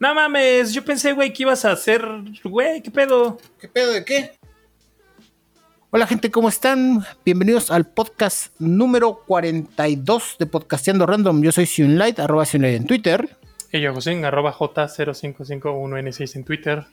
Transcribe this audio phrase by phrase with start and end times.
[0.00, 2.02] No mames, yo pensé, güey, que ibas a hacer,
[2.42, 3.36] güey, ¿qué pedo?
[3.60, 4.38] ¿Qué pedo de qué?
[5.90, 7.04] Hola gente, ¿cómo están?
[7.22, 11.42] Bienvenidos al podcast número 42 de Podcasteando Random.
[11.42, 13.36] Yo soy Sunlight, arroba Sunlight en Twitter.
[13.72, 16.86] Y yo, José, arroba J0551N6 en Twitter.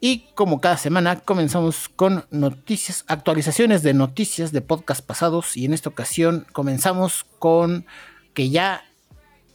[0.00, 5.56] Y como cada semana comenzamos con noticias, actualizaciones de noticias de podcast pasados.
[5.56, 7.86] Y en esta ocasión comenzamos con
[8.34, 8.82] que ya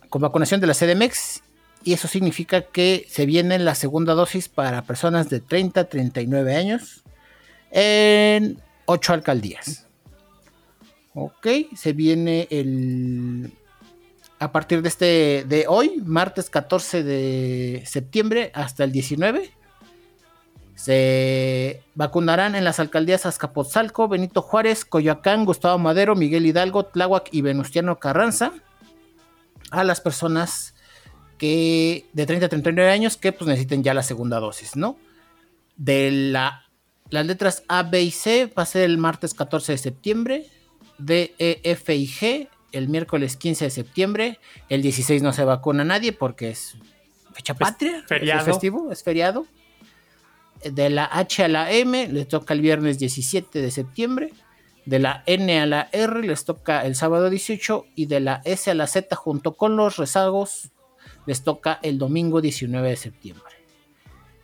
[0.07, 1.43] con vacunación de la CDMX
[1.83, 6.55] y eso significa que se viene la segunda dosis para personas de 30 a 39
[6.55, 7.03] años
[7.71, 9.87] en 8 alcaldías.
[11.13, 13.51] Ok, se viene el
[14.39, 19.51] a partir de este de hoy, martes 14 de septiembre hasta el 19.
[20.75, 27.41] Se vacunarán en las alcaldías Azcapotzalco, Benito Juárez, Coyoacán, Gustavo Madero, Miguel Hidalgo, Tláhuac y
[27.41, 28.51] Venustiano Carranza
[29.71, 30.72] a las personas
[31.43, 34.97] que de 30 a 39 años que pues necesiten ya la segunda dosis, ¿no?
[35.75, 36.69] De la,
[37.09, 40.47] las letras A, B y C va a ser el martes 14 de septiembre,
[40.99, 45.83] D, E, F y G el miércoles 15 de septiembre, el 16 no se vacuna
[45.83, 46.77] nadie porque es
[47.33, 48.39] fecha patria, feriado.
[48.39, 49.45] es festivo, es feriado.
[50.63, 54.31] De la H a la M les toca el viernes 17 de septiembre.
[54.85, 58.71] De la N a la R les toca el sábado 18 y de la S
[58.71, 60.69] a la Z junto con los rezagos
[61.25, 63.53] les toca el domingo 19 de septiembre.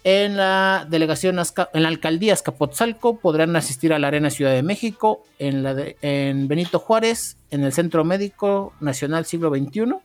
[0.03, 1.37] En la delegación,
[1.73, 6.47] en la alcaldía Azcapotzalco podrán asistir a la Arena Ciudad de México, en, la en
[6.47, 9.95] Benito Juárez, en el Centro Médico Nacional Siglo XXI,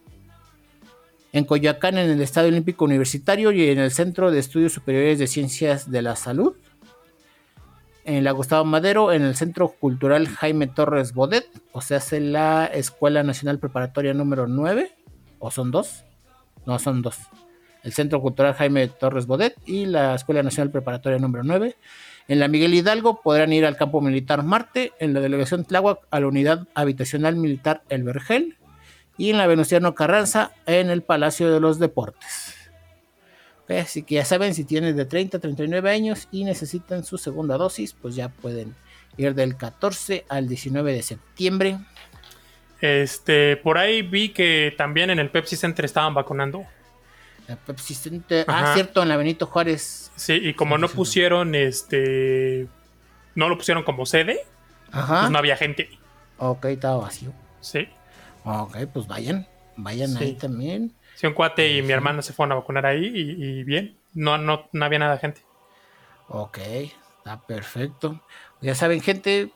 [1.32, 5.28] en Coyoacán, en el Estadio Olímpico Universitario y en el Centro de Estudios Superiores de
[5.28, 6.54] Ciencias de la Salud,
[8.04, 12.66] en la Gustavo Madero, en el Centro Cultural Jaime Torres Bodet, o sea, es la
[12.66, 14.92] Escuela Nacional Preparatoria número 9,
[15.38, 16.04] o son dos,
[16.66, 17.18] no, son dos.
[17.82, 21.76] El Centro Cultural Jaime Torres Bodet y la Escuela Nacional Preparatoria número 9.
[22.28, 26.20] En la Miguel Hidalgo podrán ir al campo militar Marte, en la delegación Tláhuac a
[26.20, 28.56] la unidad habitacional militar El Vergel
[29.18, 32.54] y en la Venustiano Carranza en el Palacio de los Deportes.
[33.68, 37.58] así que ya saben, si tienen de 30 a 39 años y necesitan su segunda
[37.58, 38.74] dosis, pues ya pueden
[39.18, 41.78] ir del 14 al 19 de septiembre
[42.84, 46.66] este, por ahí vi que también en el Pepsi Center estaban vacunando.
[47.48, 50.12] El Pepsi Center, ah, cierto, en la Benito Juárez.
[50.16, 52.68] Sí, y como no pusieron este,
[53.34, 54.40] no lo pusieron como sede,
[54.90, 55.88] pues no había gente.
[56.36, 57.32] Ok, estaba vacío.
[57.60, 57.88] Sí.
[58.44, 59.46] Ok, pues vayan,
[59.76, 60.94] vayan ahí también.
[61.14, 64.68] Sí, un cuate y mi hermana se fueron a vacunar ahí y, bien, no, no,
[64.72, 65.42] no había nada de gente.
[66.28, 68.20] Ok, está perfecto.
[68.60, 69.50] Ya saben, gente,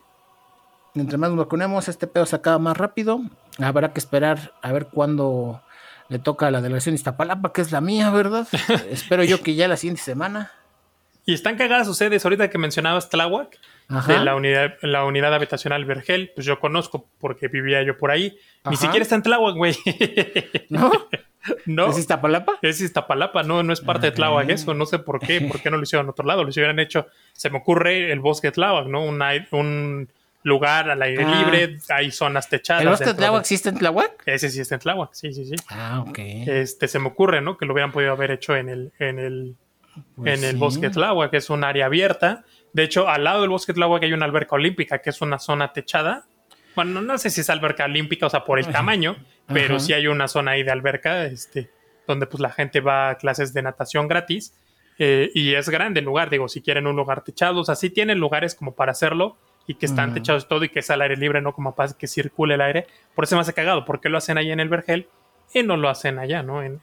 [0.94, 3.20] Mientras más nos vacunemos, este pedo se acaba más rápido.
[3.58, 5.62] Habrá que esperar a ver cuándo
[6.08, 8.48] le toca a la delegación Iztapalapa, que es la mía, ¿verdad?
[8.90, 10.52] Espero yo que ya la siguiente semana.
[11.26, 12.24] Y están cagadas sus sedes.
[12.24, 13.58] Ahorita que mencionabas Tláhuac,
[14.06, 18.38] de la unidad, la unidad habitacional Vergel, pues yo conozco porque vivía yo por ahí.
[18.68, 19.76] Ni siquiera está en Tláhuac, güey.
[20.70, 20.90] ¿No?
[21.66, 21.90] ¿No?
[21.90, 22.58] ¿Es Iztapalapa?
[22.62, 24.72] Es Iztapalapa, no, no es parte de Tláhuac eso.
[24.72, 26.44] No sé por qué, por qué no lo hicieron en otro lado.
[26.44, 29.04] Lo hubieran hecho, se me ocurre el bosque de Tláhuac, ¿no?
[29.04, 30.08] un
[30.48, 31.42] lugar al aire ah.
[31.42, 32.82] libre, hay zonas techadas.
[32.82, 34.22] ¿El bosque de Tláhuac existe en Tláhuac?
[34.26, 35.54] Ese sí está en Tláhuac, sí, sí, sí.
[35.68, 36.18] Ah, ok.
[36.18, 37.56] Este, se me ocurre, ¿no?
[37.56, 39.56] Que lo hubieran podido haber hecho en el, en el,
[40.16, 42.44] pues en el bosque Tláhuac, que es un área abierta.
[42.72, 45.72] De hecho, al lado del bosque Tláhuac hay una alberca olímpica, que es una zona
[45.72, 46.26] techada.
[46.74, 49.16] Bueno, no sé si es alberca olímpica, o sea, por el tamaño,
[49.46, 51.70] pero sí hay una zona ahí de alberca, este,
[52.06, 54.54] donde pues la gente va a clases de natación gratis.
[54.98, 57.90] Eh, y es grande el lugar, digo, si quieren un lugar techado, o sea, sí
[57.90, 61.16] tienen lugares como para hacerlo, y que están techados todo y que es al aire
[61.16, 62.86] libre, no como para que circule el aire.
[63.14, 63.84] Por eso me hace cagado.
[63.84, 65.08] ¿Por qué lo hacen allá en el Vergel
[65.52, 66.62] y no lo hacen allá, ¿no?
[66.62, 66.80] En,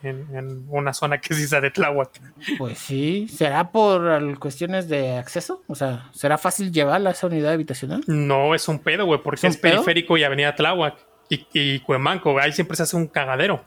[0.70, 2.12] una zona que es de Tláhuac.
[2.60, 5.64] Pues sí, ¿será por cuestiones de acceso?
[5.68, 8.04] O sea, ¿será fácil llevarla a esa unidad habitacional?
[8.06, 10.96] No, es un pedo, güey, porque es, periférico y avenida Tláhuac
[11.28, 13.66] y, y Cuemanco, ahí siempre se hace un cagadero.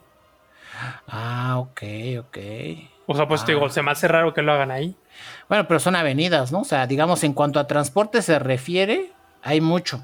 [1.08, 1.82] Ah, ok,
[2.20, 2.38] ok.
[3.06, 3.70] O sea, pues te digo, ah.
[3.70, 4.96] se me hace raro que lo hagan ahí.
[5.48, 6.60] Bueno, pero son avenidas, ¿no?
[6.60, 9.12] O sea, digamos, en cuanto a transporte se refiere,
[9.42, 10.02] hay mucho.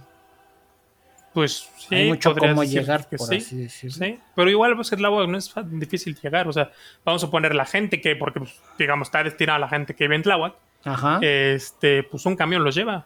[1.34, 3.90] Pues sí, hay mucho cómo llegar, por sí, así.
[3.90, 6.48] Sí, pero igual pues, el agua no es difícil llegar.
[6.48, 6.70] O sea,
[7.04, 10.04] vamos a poner la gente que, porque, pues, digamos, está destinada a la gente que
[10.04, 10.54] vive en Tláhuac.
[10.84, 11.18] Ajá.
[11.22, 13.04] Este, pues un camión los lleva.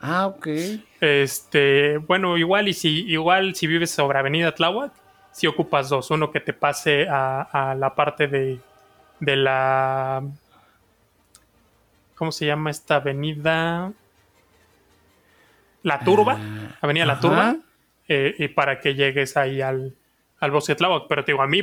[0.00, 0.48] Ah, ok.
[1.00, 4.92] Este, bueno, igual y si, igual si vives sobre Avenida Tláhuac,
[5.30, 6.10] si ocupas dos.
[6.10, 8.58] Uno que te pase a la parte de,
[9.20, 10.22] de la...
[12.14, 13.92] ¿Cómo se llama esta avenida?
[15.82, 17.56] La Turba, ah, Avenida La Turba,
[18.08, 19.94] eh, y para que llegues ahí al,
[20.40, 21.08] al bosque Tláhuac.
[21.08, 21.62] Pero te digo, a mí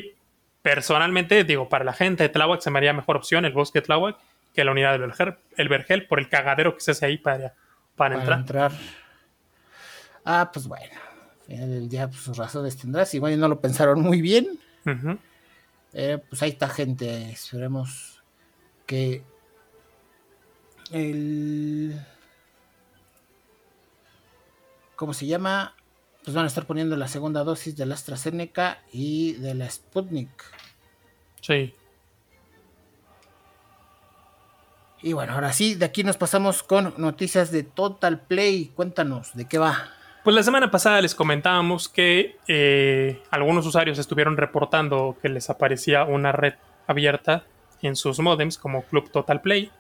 [0.62, 3.86] personalmente, digo, para la gente de Tláhuac se me haría mejor opción el bosque de
[3.86, 4.18] Tláhuac
[4.54, 7.56] que la unidad del Vergel, el Vergel por el cagadero que se hace ahí para,
[7.96, 8.40] para, para entrar.
[8.40, 8.72] entrar.
[10.26, 10.94] Ah, pues bueno.
[11.48, 13.14] Del día, pues, sus razones tendrás.
[13.14, 14.60] Igual no lo pensaron muy bien.
[15.94, 17.32] Eh, pues ahí está gente.
[17.32, 18.22] Esperemos
[18.86, 19.24] que
[20.92, 22.00] el...
[24.96, 25.76] ¿Cómo se llama?
[26.24, 30.30] Pues van a estar poniendo la segunda dosis de la AstraZeneca y de la Sputnik.
[31.42, 31.74] Sí.
[35.02, 38.72] Y bueno, ahora sí, de aquí nos pasamos con noticias de Total Play.
[38.76, 39.90] Cuéntanos, ¿de qué va?
[40.24, 46.04] Pues la semana pasada les comentábamos que eh, algunos usuarios estuvieron reportando que les aparecía
[46.04, 46.54] una red
[46.86, 47.44] abierta
[47.82, 49.72] en sus modems como Club Total Play.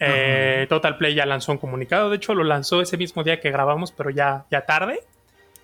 [0.00, 3.50] Eh, Total Play ya lanzó un comunicado, de hecho lo lanzó ese mismo día que
[3.50, 5.00] grabamos, pero ya, ya tarde.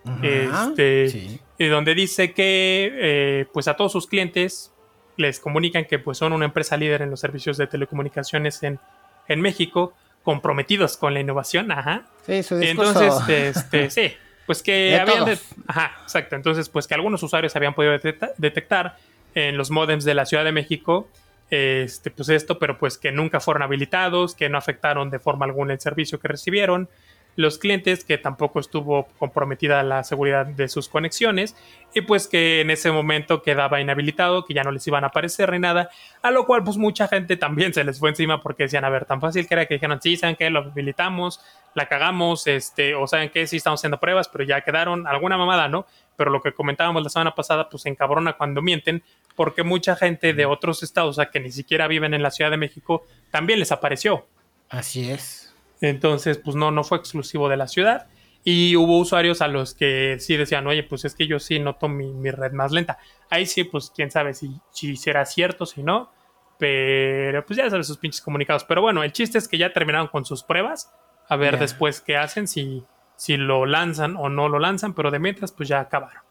[0.05, 1.41] Ajá, Este, sí.
[1.59, 4.71] y donde dice que eh, pues a todos sus clientes
[5.17, 8.81] les comunican que pues son una empresa líder en los servicios de telecomunicaciones en,
[9.29, 9.95] en México,
[10.25, 12.03] comprometidos con la innovación, ajá.
[12.27, 13.01] Sí, su discurso.
[13.03, 14.13] entonces, este, sí,
[14.47, 15.25] pues que habían...
[15.27, 15.39] de-
[15.69, 16.35] ajá, exacto.
[16.37, 18.97] Entonces, pues que algunos usuarios habían podido detecta- detectar
[19.35, 21.09] en los modems de la Ciudad de México,
[21.51, 25.75] este, pues esto, pero pues que nunca fueron habilitados, que no afectaron de forma alguna
[25.75, 26.89] el servicio que recibieron.
[27.37, 31.57] Los clientes, que tampoco estuvo comprometida la seguridad de sus conexiones,
[31.95, 35.53] y pues que en ese momento quedaba inhabilitado, que ya no les iban a aparecer
[35.53, 35.91] ni nada,
[36.23, 39.05] a lo cual pues mucha gente también se les fue encima porque decían, a ver,
[39.05, 41.41] tan fácil que era que dijeron, sí, saben que lo habilitamos,
[41.75, 45.69] la cagamos, este, o saben que sí estamos haciendo pruebas, pero ya quedaron alguna mamada,
[45.69, 45.87] ¿no?
[46.17, 49.03] Pero lo que comentábamos la semana pasada, pues se encabrona cuando mienten,
[49.35, 52.51] porque mucha gente de otros estados, o sea, que ni siquiera viven en la Ciudad
[52.51, 54.27] de México, también les apareció.
[54.69, 55.54] Así es.
[55.81, 58.07] Entonces, pues no, no fue exclusivo de la ciudad.
[58.47, 61.89] Y hubo usuarios a los que sí decían, oye, pues es que yo sí noto
[61.89, 62.99] mi, mi red más lenta.
[63.31, 66.11] Ahí sí, pues quién sabe si, si será cierto, si no.
[66.59, 68.65] Pero pues ya sabes sus pinches comunicados.
[68.65, 70.93] Pero bueno, el chiste es que ya terminaron con sus pruebas.
[71.29, 72.85] A ver después qué hacen, si,
[73.17, 74.93] si lo lanzan o no lo lanzan.
[74.95, 76.23] Pero de mientras, pues ya acabaron.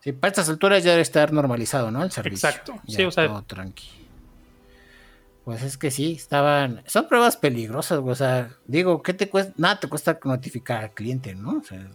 [0.00, 2.02] Sí, para estas alturas ya debe estar normalizado, ¿no?
[2.02, 2.48] El servicio.
[2.48, 2.74] Exacto.
[2.86, 3.99] Ya, Sí, o sea- todo tranqui.
[5.44, 6.82] Pues es que sí, estaban.
[6.86, 8.12] Son pruebas peligrosas, güey.
[8.12, 9.52] O sea, digo, ¿qué te cuesta?
[9.56, 11.58] Nada te cuesta notificar al cliente, ¿no?
[11.58, 11.88] O sea,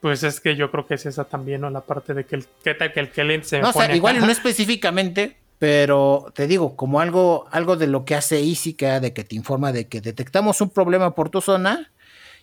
[0.00, 1.70] Pues es que yo creo que es esa también, ¿no?
[1.70, 4.26] La parte de que el, que el cliente se no, o sea, pone igual acá?
[4.26, 8.42] no específicamente, pero te digo, como algo, algo de lo que hace
[8.78, 11.92] era de que te informa de que detectamos un problema por tu zona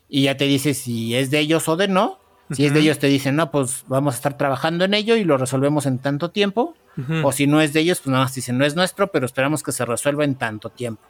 [0.08, 2.20] y ya te dice si es de ellos o de no.
[2.52, 5.24] Si es de ellos, te dicen, no, pues vamos a estar trabajando en ello y
[5.24, 6.76] lo resolvemos en tanto tiempo.
[7.24, 9.64] O si no es de ellos, pues nada más dicen, no es nuestro, pero esperamos
[9.64, 11.02] que se resuelva en tanto tiempo.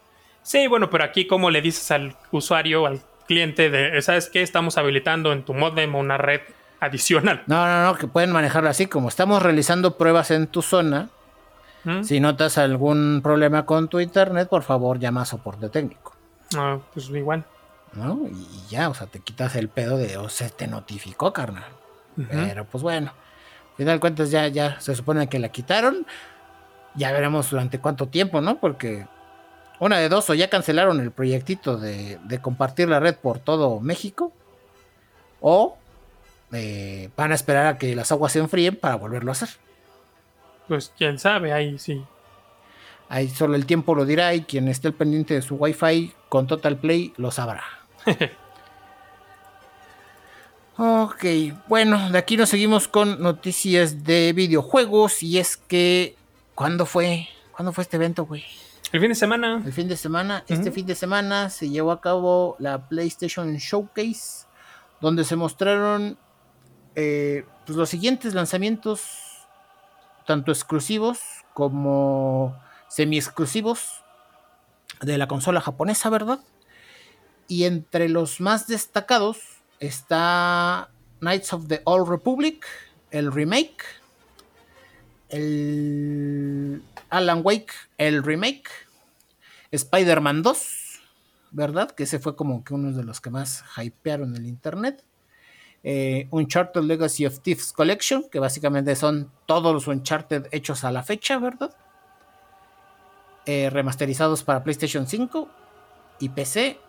[0.43, 4.41] Sí, bueno, pero aquí como le dices al usuario, al cliente de, ¿sabes qué?
[4.41, 6.41] Estamos habilitando en tu modem una red
[6.79, 7.43] adicional.
[7.47, 11.09] No, no, no, que pueden manejarlo así, como estamos realizando pruebas en tu zona.
[11.83, 12.03] ¿Mm?
[12.03, 16.15] Si notas algún problema con tu internet, por favor llama a soporte técnico.
[16.55, 17.45] Ah, pues igual.
[17.93, 18.27] ¿No?
[18.27, 21.71] Y y ya, o sea, te quitas el pedo de, o se te notificó, carnal.
[22.29, 23.13] Pero pues bueno,
[23.71, 26.05] al final de cuentas ya, ya se supone que la quitaron.
[26.95, 28.59] Ya veremos durante cuánto tiempo, ¿no?
[28.59, 29.07] Porque
[29.79, 33.79] una de dos, o ya cancelaron el proyectito de, de compartir la red por todo
[33.79, 34.33] México,
[35.39, 35.77] o
[36.51, 39.49] eh, van a esperar a que las aguas se enfríen para volverlo a hacer.
[40.67, 42.03] Pues quién sabe, ahí sí.
[43.07, 46.47] Ahí solo el tiempo lo dirá y quien esté al pendiente de su Wi-Fi con
[46.47, 47.78] Total Play lo sabrá.
[50.77, 51.25] ok,
[51.67, 56.15] bueno, de aquí nos seguimos con noticias de videojuegos y es que
[56.55, 57.27] ¿cuándo fue?
[57.51, 58.43] ¿Cuándo fue este evento, güey?
[58.91, 59.61] El fin de semana.
[59.65, 64.47] El fin de semana, este fin de semana se llevó a cabo la PlayStation Showcase,
[64.99, 66.17] donde se mostraron
[66.95, 69.45] eh, pues, los siguientes lanzamientos,
[70.25, 71.19] tanto exclusivos
[71.53, 74.03] como semi-exclusivos
[75.01, 76.39] de la consola japonesa, ¿verdad?
[77.49, 79.39] Y entre los más destacados
[79.79, 82.65] está Knights of the Old Republic,
[83.11, 83.83] el remake,
[85.29, 88.69] el Alan Wake, el remake,
[89.71, 91.01] Spider-Man 2,
[91.51, 91.91] ¿verdad?
[91.91, 95.03] Que ese fue como que uno de los que más hypearon el internet.
[95.83, 101.03] Eh, Uncharted Legacy of Thieves Collection, que básicamente son todos los Uncharted hechos a la
[101.03, 101.75] fecha, ¿verdad?
[103.45, 105.49] Eh, remasterizados para PlayStation 5
[106.19, 106.79] y PC.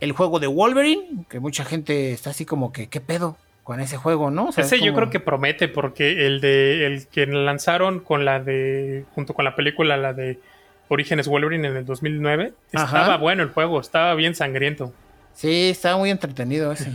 [0.00, 3.96] El juego de Wolverine, que mucha gente está así como que, ¿qué pedo con ese
[3.96, 4.48] juego, no?
[4.48, 8.24] O sea, Ese es yo creo que promete porque el de el que lanzaron con
[8.24, 10.40] la de junto con la película la de
[10.88, 12.84] Orígenes Wolverine en el 2009 Ajá.
[12.84, 14.92] estaba bueno el juego, estaba bien sangriento.
[15.34, 16.90] Sí, estaba muy entretenido ese.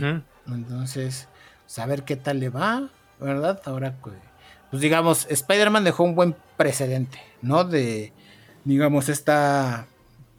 [0.46, 1.28] Entonces,
[1.66, 2.88] saber qué tal le va,
[3.20, 3.60] ¿verdad?
[3.64, 3.94] Ahora,
[4.70, 7.64] pues digamos, Spider-Man dejó un buen precedente, ¿no?
[7.64, 8.12] De,
[8.64, 9.86] digamos, esta,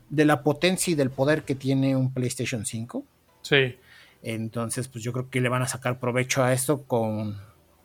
[0.10, 3.04] de la potencia y del poder que tiene un PlayStation 5.
[3.42, 3.76] Sí.
[4.24, 7.38] Entonces, pues yo creo que le van a sacar provecho a esto con,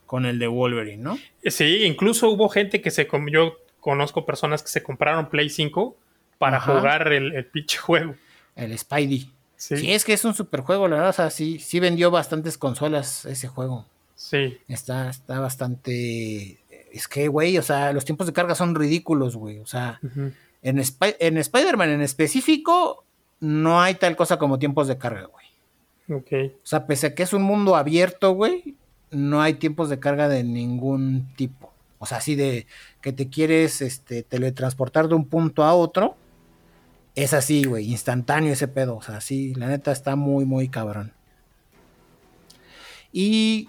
[0.06, 1.18] con el de Wolverine, ¿no?
[1.44, 3.08] Sí, incluso hubo gente que se...
[3.30, 5.96] Yo conozco personas que se compraron Play 5
[6.38, 8.14] para jugar el, el pinche juego.
[8.56, 9.30] El Spidey.
[9.56, 9.92] Sí.
[9.92, 11.10] es que es un super juego, la verdad.
[11.10, 13.86] O sea, sí, sí vendió bastantes consolas ese juego.
[14.16, 14.58] Sí.
[14.66, 16.58] Está, está bastante.
[16.92, 19.60] Es que, güey, o sea, los tiempos de carga son ridículos, güey.
[19.60, 20.00] O sea,
[20.62, 23.04] en, en Spider-Man en específico,
[23.40, 25.46] no hay tal cosa como tiempos de carga, güey.
[26.18, 26.54] Ok.
[26.62, 28.76] O sea, pese a que es un mundo abierto, güey,
[29.10, 31.72] no hay tiempos de carga de ningún tipo.
[31.98, 32.66] O sea, así de
[33.00, 36.16] que te quieres este, teletransportar de un punto a otro
[37.14, 38.96] es así, güey, instantáneo ese pedo.
[38.96, 41.12] O sea, sí, la neta está muy, muy cabrón.
[43.12, 43.68] Y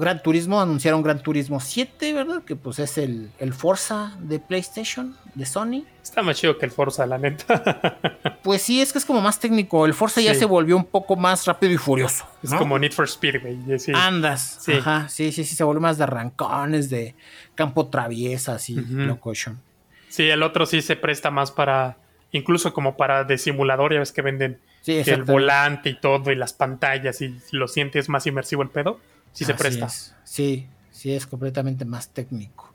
[0.00, 2.42] Gran Turismo, anunciaron Gran Turismo 7, ¿verdad?
[2.42, 5.84] Que pues es el, el Forza de PlayStation, de Sony.
[6.02, 7.98] Está más chido que el Forza, la neta.
[8.42, 9.84] pues sí, es que es como más técnico.
[9.84, 12.26] El Forza ya se volvió un poco más rápido y furioso.
[12.42, 13.58] Es como Need for Speed, güey.
[13.94, 14.58] Andas.
[14.62, 14.72] Sí.
[14.72, 17.14] Ajá, sí, sí, sí, se volvió más de arrancones, de
[17.54, 19.60] campo traviesas y locochon.
[20.08, 21.98] Sí, el otro sí se presta más para,
[22.32, 26.52] incluso como para de simulador, ya ves que venden el volante y todo y las
[26.52, 28.98] pantallas y lo sientes más inmersivo el pedo,
[29.32, 29.88] sí se presta.
[30.24, 32.72] Sí, sí es completamente más técnico.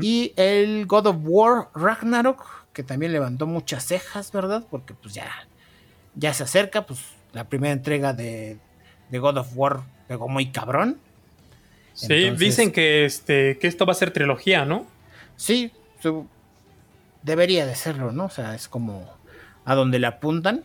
[0.00, 4.64] Y el God of War Ragnarok, que también levantó muchas cejas, ¿verdad?
[4.70, 5.28] Porque pues ya,
[6.14, 7.00] ya se acerca, pues
[7.34, 8.58] la primera entrega de,
[9.10, 10.98] God of War pegó muy cabrón.
[11.92, 14.86] Sí, dicen que, este, que esto va a ser trilogía, ¿no?
[15.36, 15.72] Sí,
[17.22, 18.26] debería de serlo, ¿no?
[18.26, 19.06] O sea, es como
[19.64, 20.64] a donde le apuntan.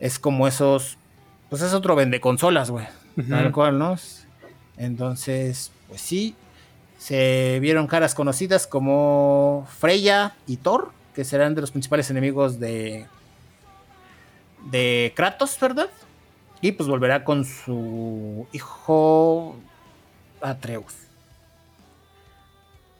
[0.00, 0.96] Es como esos.
[1.50, 2.86] Pues es otro vende consolas, güey.
[3.28, 3.96] Tal cual, ¿no?
[4.78, 6.34] Entonces, pues sí.
[6.98, 13.06] Se vieron caras conocidas como Freya y Thor, que serán de los principales enemigos de.
[14.70, 15.90] de Kratos, ¿verdad?
[16.60, 19.56] Y pues volverá con su hijo
[20.40, 20.94] Atreus.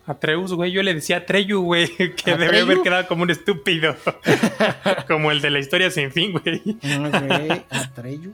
[0.06, 3.94] Atreus, güey, yo le decía Atreyu, güey, que debe haber quedado como un estúpido.
[5.06, 6.62] como el de la historia sin fin, güey.
[6.80, 8.32] Ok, Atreyu.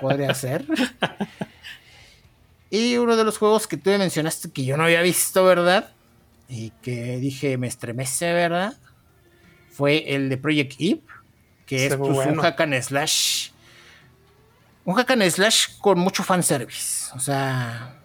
[0.00, 0.64] Podría ser.
[2.70, 5.90] Y uno de los juegos que tú me mencionaste que yo no había visto, ¿verdad?
[6.48, 8.74] Y que dije, me estremece, ¿verdad?
[9.70, 11.02] Fue el de Project Eve,
[11.66, 13.50] que es pues, un hack and slash.
[14.84, 17.12] Un hack and slash con mucho fanservice.
[17.14, 18.00] O sea,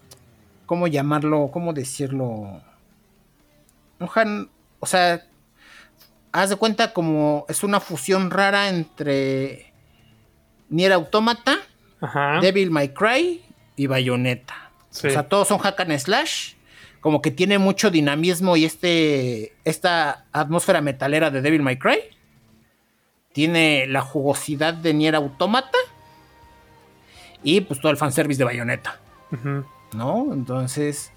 [0.65, 1.49] ¿cómo llamarlo?
[1.51, 2.61] ¿Cómo decirlo?
[4.79, 5.27] o sea,
[6.31, 9.71] haz de cuenta como es una fusión rara entre
[10.69, 11.59] Nier Automata,
[12.41, 13.43] Devil May Cry
[13.75, 14.71] y Bayonetta.
[14.91, 16.53] O sea, todos son hack and slash.
[16.99, 21.99] Como que tiene mucho dinamismo y este, esta atmósfera metalera de Devil May Cry.
[23.33, 25.77] Tiene la jugosidad de Nier Automata.
[27.43, 28.99] Y pues todo el fanservice de Bayonetta.
[29.93, 30.31] ¿No?
[30.31, 31.11] Entonces,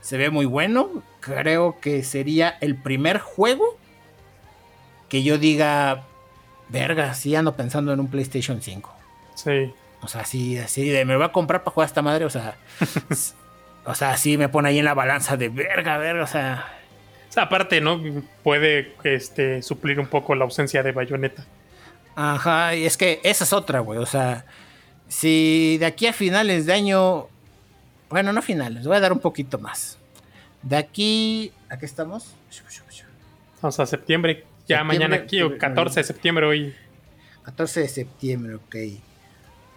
[0.00, 1.02] se ve muy bueno.
[1.20, 3.78] Creo que sería el primer juego
[5.08, 6.04] que yo diga,
[6.68, 8.94] verga, sí ando pensando en un PlayStation 5.
[9.34, 9.72] Sí.
[10.02, 12.30] O sea, sí, así de me voy a comprar para jugar a esta madre, o
[12.30, 12.56] sea,
[13.84, 16.66] o sea, sí me pone ahí en la balanza de verga, verga, o sea.
[17.28, 18.00] O sea, aparte, ¿no?
[18.42, 21.44] Puede este, suplir un poco la ausencia de bayoneta.
[22.16, 24.00] Ajá, y es que esa es otra, güey.
[24.00, 24.44] O sea,
[25.06, 27.28] si de aquí a finales de año
[28.10, 29.96] bueno, no finales, voy a dar un poquito más.
[30.62, 32.34] De aquí, ¿a qué estamos?
[33.62, 36.74] Vamos a septiembre, ya mañana aquí, o 14 de septiembre hoy.
[37.44, 38.76] 14 de septiembre, ok.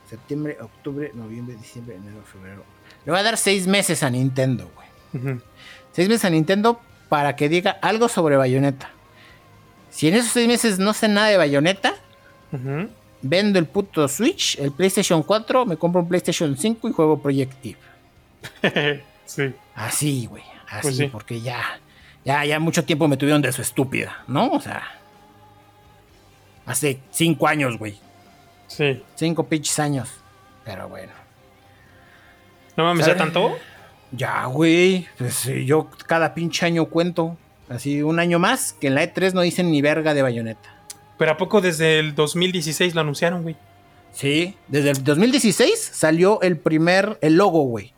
[0.09, 2.63] Septiembre, octubre, noviembre, diciembre, enero, febrero.
[3.05, 5.39] Le voy a dar seis meses a Nintendo, güey.
[5.91, 6.79] Seis meses a Nintendo
[7.09, 8.89] para que diga algo sobre Bayonetta.
[9.89, 11.93] Si en esos seis meses no sé nada de Bayonetta,
[13.21, 17.77] vendo el puto Switch, el PlayStation 4, me compro un PlayStation 5 y juego Projective.
[19.25, 19.53] sí.
[19.75, 20.43] Así, güey.
[20.67, 21.79] Así, pues porque ya,
[22.25, 24.51] ya, ya mucho tiempo me tuvieron de su estúpida, ¿no?
[24.51, 24.81] O sea,
[26.65, 27.99] hace cinco años, güey.
[28.67, 29.03] Sí.
[29.15, 30.09] Cinco pinches años.
[30.63, 31.11] Pero bueno.
[32.75, 33.57] ¿No mames, ya tanto?
[34.11, 35.07] Ya, güey.
[35.17, 37.37] Pues yo cada pinche año cuento.
[37.69, 40.75] Así un año más que en la E3 no dicen ni verga de bayoneta.
[41.17, 43.55] Pero ¿a poco desde el 2016 lo anunciaron, güey?
[44.11, 47.93] Sí, desde el 2016 salió el primer, el logo, güey.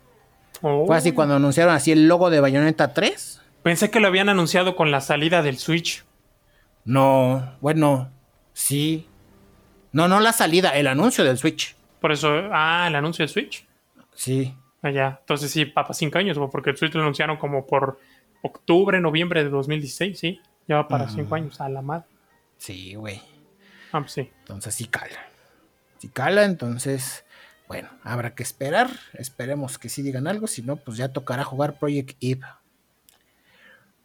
[0.62, 1.15] Fue así oh.
[1.15, 3.41] cuando anunciaron así el logo de Bayonetta 3.
[3.63, 6.05] Pensé que lo habían anunciado con la salida del Switch.
[6.86, 8.12] No, bueno,
[8.53, 9.07] sí.
[9.95, 11.73] No, no la salida, el anuncio del Switch.
[12.01, 13.65] Por eso, ah, el anuncio del Switch.
[14.13, 14.53] Sí.
[14.81, 15.19] Allá.
[15.21, 17.97] Entonces sí, para cinco años, porque el Switch lo anunciaron como por
[18.41, 20.41] octubre, noviembre de 2016, sí.
[20.67, 22.03] Ya va para cinco años, a la madre.
[22.57, 23.21] Sí, güey.
[23.93, 24.29] Ah, pues sí.
[24.39, 25.29] Entonces sí cala.
[25.99, 27.23] Si cala, entonces,
[27.69, 28.89] bueno, habrá que esperar.
[29.13, 30.47] Esperemos que sí digan algo.
[30.47, 32.45] Si no, pues ya tocará jugar Project Eve.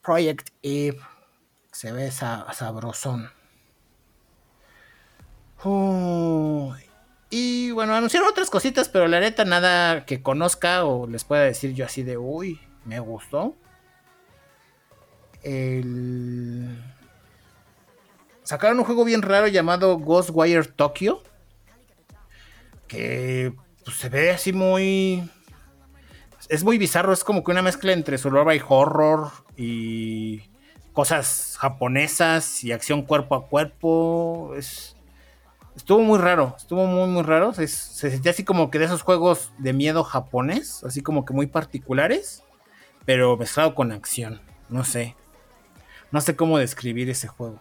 [0.02, 1.00] Project Eve.
[1.73, 3.39] Se ve esa sabrosón.
[7.31, 11.75] Y bueno, anunciaron otras cositas, pero la neta nada que conozca o les pueda decir
[11.75, 13.55] yo así de, uy, me gustó.
[15.43, 16.83] El...
[18.43, 21.23] Sacaron un juego bien raro llamado Ghostwire Tokyo.
[22.88, 23.52] Que
[23.85, 25.29] pues, se ve así muy...
[26.49, 30.43] Es muy bizarro, es como que una mezcla entre survival horror y
[30.93, 34.55] cosas japonesas y acción cuerpo a cuerpo.
[34.57, 34.97] Es,
[35.80, 37.52] estuvo muy raro, estuvo muy, muy raro.
[37.54, 41.32] Se, se, sentía así como que de esos juegos de miedo japonés, así como que
[41.32, 42.44] muy particulares,
[43.04, 44.40] pero mezclado con acción.
[44.68, 45.16] No sé.
[46.12, 47.60] No sé cómo describir ese juego.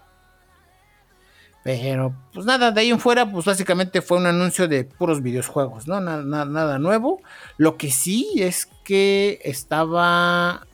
[1.63, 5.87] Pero, pues nada, de ahí en fuera, pues básicamente fue un anuncio de puros videojuegos,
[5.87, 5.99] ¿no?
[5.99, 7.21] Nada, nada, nada nuevo.
[7.57, 10.65] Lo que sí es que estaba.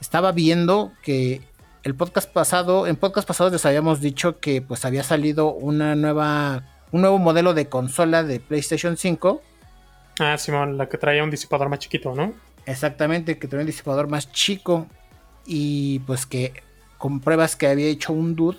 [0.00, 1.42] Estaba viendo que
[1.82, 6.64] el podcast pasado, en podcast pasados les habíamos dicho que pues había salido una nueva,
[6.92, 9.42] un nuevo modelo de consola de PlayStation 5.
[10.18, 12.34] Ah, Simón, la que traía un disipador más chiquito, ¿no?
[12.66, 14.86] Exactamente, que traía un disipador más chico
[15.46, 16.62] y pues que
[16.98, 18.58] con pruebas que había hecho un dude,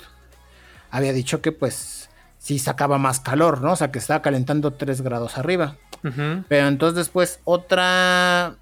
[0.89, 2.09] había dicho que pues
[2.39, 3.73] sí sacaba más calor, ¿no?
[3.73, 5.77] O sea, que estaba calentando 3 grados arriba.
[6.03, 6.45] Uh -huh.
[6.47, 8.55] Pero entonces después otra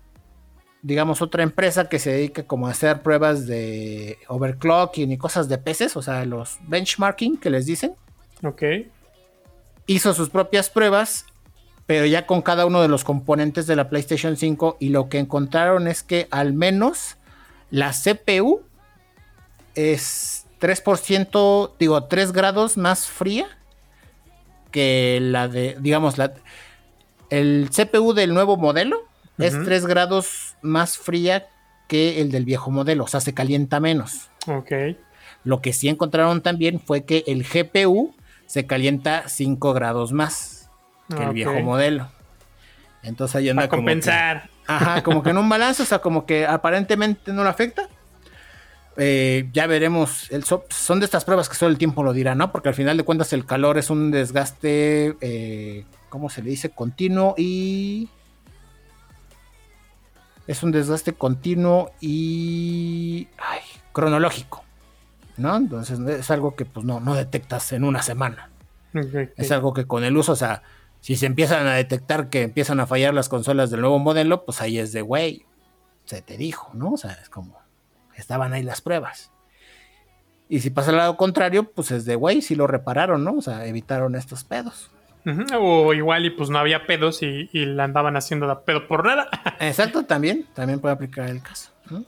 [0.82, 5.58] digamos, otra empresa que se dedica como a hacer pruebas de overclocking y cosas de
[5.58, 7.96] peces, o sea, los benchmarking que les dicen.
[8.44, 8.64] Ok.
[9.88, 11.26] Hizo sus propias pruebas,
[11.86, 15.20] pero ya con cada uno de los componentes de la PlayStation 5 y lo que
[15.20, 17.18] encontraron es que al menos
[17.72, 18.62] la CPU
[19.76, 23.48] es 3%, digo, 3 grados más fría
[24.72, 26.34] que la de, digamos, la,
[27.30, 29.09] el CPU del nuevo modelo
[29.40, 29.46] -huh.
[29.46, 31.48] es 3 grados más fría
[31.88, 34.30] que el del viejo modelo, o sea, se calienta menos.
[34.48, 34.72] Ok.
[35.44, 38.14] Lo que sí encontraron también fue que el GPU
[38.46, 40.70] se calienta 5 grados más
[41.10, 41.28] que okay.
[41.28, 42.10] el viejo modelo.
[43.04, 44.42] Entonces ahí anda Para compensar.
[44.42, 47.50] Como que, ajá, como que en un balance, o sea, como que aparentemente no lo
[47.50, 47.90] afecta.
[48.98, 50.30] Eh, ya veremos.
[50.30, 52.52] El, son de estas pruebas que solo el tiempo lo dirá, ¿no?
[52.52, 56.70] Porque al final de cuentas el calor es un desgaste, eh, ¿cómo se le dice?
[56.70, 58.10] Continuo y
[60.50, 63.60] es un desgaste continuo y ay,
[63.92, 64.64] cronológico,
[65.38, 65.56] ¿no?
[65.56, 68.50] Entonces es algo que pues no, no detectas en una semana.
[68.90, 69.30] Okay.
[69.38, 70.64] Es algo que con el uso, o sea,
[71.02, 74.60] si se empiezan a detectar que empiezan a fallar las consolas del nuevo modelo, pues
[74.60, 75.46] ahí es de, güey,
[76.06, 76.94] se te dijo, ¿no?
[76.94, 77.60] O sea, es como,
[78.16, 79.32] estaban ahí las pruebas.
[80.50, 83.34] Y si pasa al lado contrario, pues es de, güey, si lo repararon, ¿no?
[83.34, 84.90] O sea, evitaron estos pedos.
[85.26, 85.58] Uh -huh.
[85.60, 89.06] O igual y pues no había pedos y, y la andaban haciendo de pedo por
[89.06, 89.28] nada.
[89.60, 91.70] Exacto, también, también puede aplicar el caso.
[91.90, 92.06] ¿no?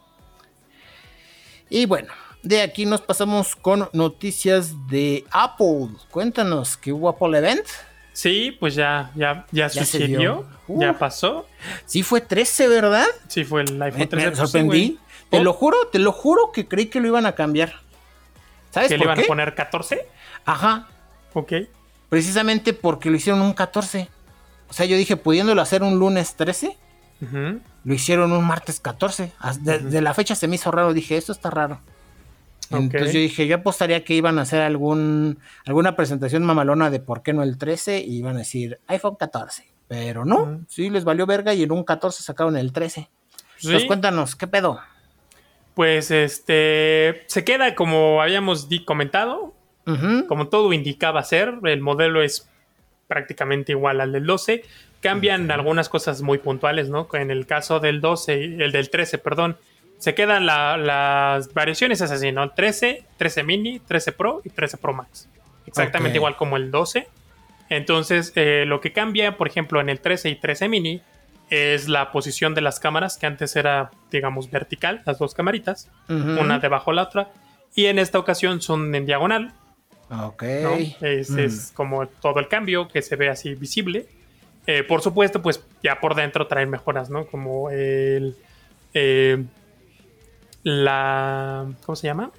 [1.70, 5.90] Y bueno, de aquí nos pasamos con noticias de Apple.
[6.10, 7.66] Cuéntanos, ¿qué hubo Apple Event?
[8.14, 11.48] Sí, pues ya, ya, ya, ya sucedió, uh, ya pasó.
[11.86, 13.06] Sí fue 13, ¿verdad?
[13.28, 14.30] Sí fue el iPhone 13.
[14.30, 15.00] Me sorprendí.
[15.30, 15.44] Te oh.
[15.44, 17.74] lo juro, te lo juro que creí que lo iban a cambiar.
[18.70, 19.24] ¿Sabes ¿Que por le iban qué?
[19.24, 20.08] a poner 14?
[20.46, 20.90] Ajá.
[21.34, 21.54] Ok
[22.12, 24.10] precisamente porque lo hicieron un 14.
[24.70, 26.78] O sea, yo dije, pudiéndolo hacer un lunes 13,
[27.22, 27.62] uh -huh.
[27.86, 29.24] lo hicieron un martes 14.
[29.24, 29.80] De, uh -huh.
[29.80, 31.80] de, la fecha se me hizo raro, dije, esto está raro.
[32.66, 32.84] Okay.
[32.84, 37.24] Entonces yo dije, yo apostaría que iban a hacer algún, alguna presentación mamalona de por
[37.24, 39.72] qué no el 13 y iban a decir iPhone 14.
[39.88, 40.66] Pero no, uh -huh.
[40.68, 43.10] sí les valió verga y en un 14 sacaron el 13.
[43.56, 43.68] ¿Sí?
[43.68, 44.82] Entonces cuéntanos, ¿qué pedo?
[45.76, 49.54] Pues este, se queda como habíamos comentado,
[49.86, 50.28] Uh -huh.
[50.28, 52.50] Como todo indicaba ser, el modelo es
[53.08, 54.64] prácticamente igual al del 12.
[55.02, 55.54] Cambian uh -huh.
[55.54, 57.08] algunas cosas muy puntuales, ¿no?
[57.14, 59.58] En el caso del 12, el del 13, perdón,
[59.98, 62.50] se quedan la, las variaciones es así, ¿no?
[62.52, 65.30] 13, 13 mini, 13 Pro y 13 Pro Max.
[65.68, 66.18] Exactamente okay.
[66.18, 67.08] igual como el 12.
[67.70, 71.02] Entonces, eh, lo que cambia, por ejemplo, en el 13 y 13 mini
[71.52, 76.14] es la posición de las cámaras, que antes era, digamos, vertical, las dos camaritas, uh
[76.14, 76.42] -huh.
[76.42, 77.30] una debajo de la otra.
[77.76, 79.54] Y en esta ocasión son en diagonal,
[80.12, 80.44] Ok.
[80.44, 80.76] ¿no?
[81.08, 81.40] Es, mm.
[81.40, 84.08] es, como todo el cambio que se ve así visible.
[84.68, 87.26] Eh, por supuesto, pues ya por dentro traen mejoras, ¿no?
[87.26, 88.36] Como el.
[88.94, 89.44] Eh,
[90.64, 91.66] la.
[91.86, 92.32] ¿Cómo se llama?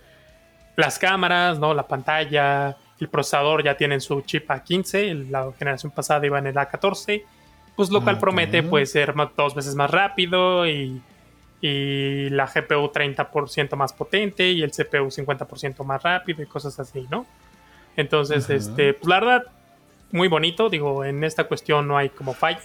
[0.77, 1.75] Las cámaras, ¿no?
[1.75, 2.77] La pantalla.
[3.01, 5.29] El procesador ya tienen su chip A15.
[5.31, 7.25] La generación pasada iba en el A14.
[7.75, 11.03] pues lo cual promete pues ser dos veces más rápido y,
[11.61, 17.09] y la GPU 30% más potente y el CPU 50% más rápido y cosas así,
[17.11, 17.27] ¿no?
[17.97, 19.43] Entonces, este, pues la verdad,
[20.11, 22.61] muy bonito, digo, en esta cuestión no hay como falla.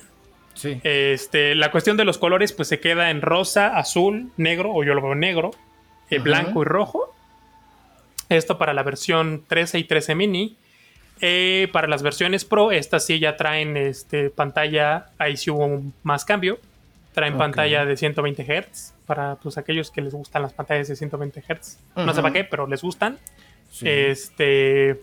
[0.54, 0.80] Sí.
[0.84, 4.94] Este, la cuestión de los colores, pues se queda en rosa, azul, negro, o yo
[4.94, 5.52] lo veo negro,
[6.10, 7.14] eh, blanco y rojo.
[8.30, 10.58] Esto para la versión 13 y 13 mini.
[11.20, 16.26] Eh, para las versiones Pro, estas sí ya traen este, pantalla, ahí sí hubo más
[16.26, 16.60] cambio.
[17.14, 21.42] Traen pantalla de 120 Hz para pues, aquellos que les gustan las pantallas de 120
[21.42, 21.80] Hz.
[21.96, 23.18] No sé para qué, pero les gustan.
[23.82, 25.02] Este.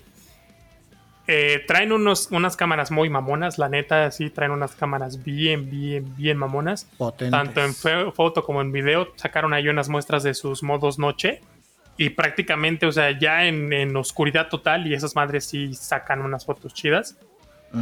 [1.26, 6.14] Eh, traen unos, unas cámaras muy mamonas, la neta, sí, traen unas cámaras bien, bien,
[6.16, 6.86] bien mamonas.
[7.30, 7.74] Tanto en
[8.12, 9.08] foto como en video.
[9.16, 11.40] Sacaron ahí unas muestras de sus modos noche
[11.96, 16.74] y prácticamente, o sea, ya en, oscuridad total y esas madres sí sacan unas fotos
[16.74, 17.16] chidas.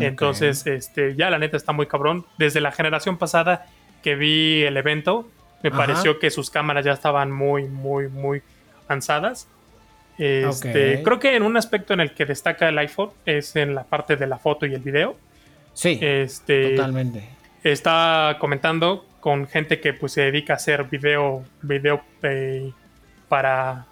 [0.00, 2.24] Entonces, este, ya la neta está muy cabrón.
[2.38, 3.66] Desde la generación pasada
[4.02, 5.28] que vi el evento,
[5.62, 8.42] me pareció que sus cámaras ya estaban muy, muy, muy
[8.86, 9.48] avanzadas.
[10.18, 13.84] Este, Creo que en un aspecto en el que destaca el iPhone es en la
[13.84, 15.16] parte de la foto y el video.
[15.72, 17.28] Sí, este, totalmente.
[17.64, 22.72] Está comentando con gente que pues se dedica a hacer video, video eh,
[23.28, 23.86] para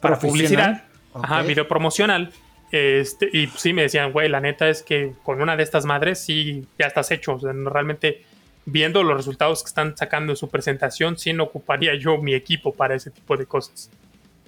[0.00, 2.32] para publicidad, ajá, video promocional.
[2.70, 6.18] Este, y sí me decían, güey, la neta es que con una de estas madres
[6.18, 7.38] sí ya estás hecho.
[7.38, 8.22] realmente
[8.66, 12.74] viendo los resultados que están sacando en su presentación, sí no ocuparía yo mi equipo
[12.74, 13.90] para ese tipo de cosas.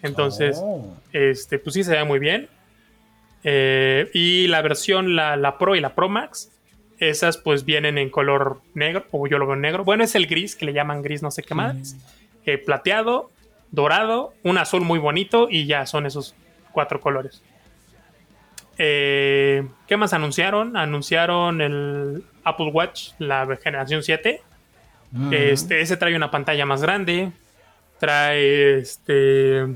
[0.06, 0.94] Entonces, oh.
[1.12, 2.48] este, pues sí se ve muy bien.
[3.44, 6.50] Eh, y la versión, la, Pro y la Pro Max,
[6.98, 9.84] esas pues vienen en color negro, o yo lo veo en negro.
[9.84, 11.96] Bueno, es el gris, que le llaman gris no sé qué más.
[12.44, 13.30] Eh, plateado,
[13.70, 16.34] dorado, un azul muy bonito y ya son esos
[16.72, 17.42] cuatro colores.
[18.78, 20.76] Eh, ¿Qué más anunciaron?
[20.76, 24.42] Anunciaron el Apple Watch, la generación 7.
[25.30, 27.32] Este, ese trae una pantalla más grande.
[27.98, 29.66] Trae este.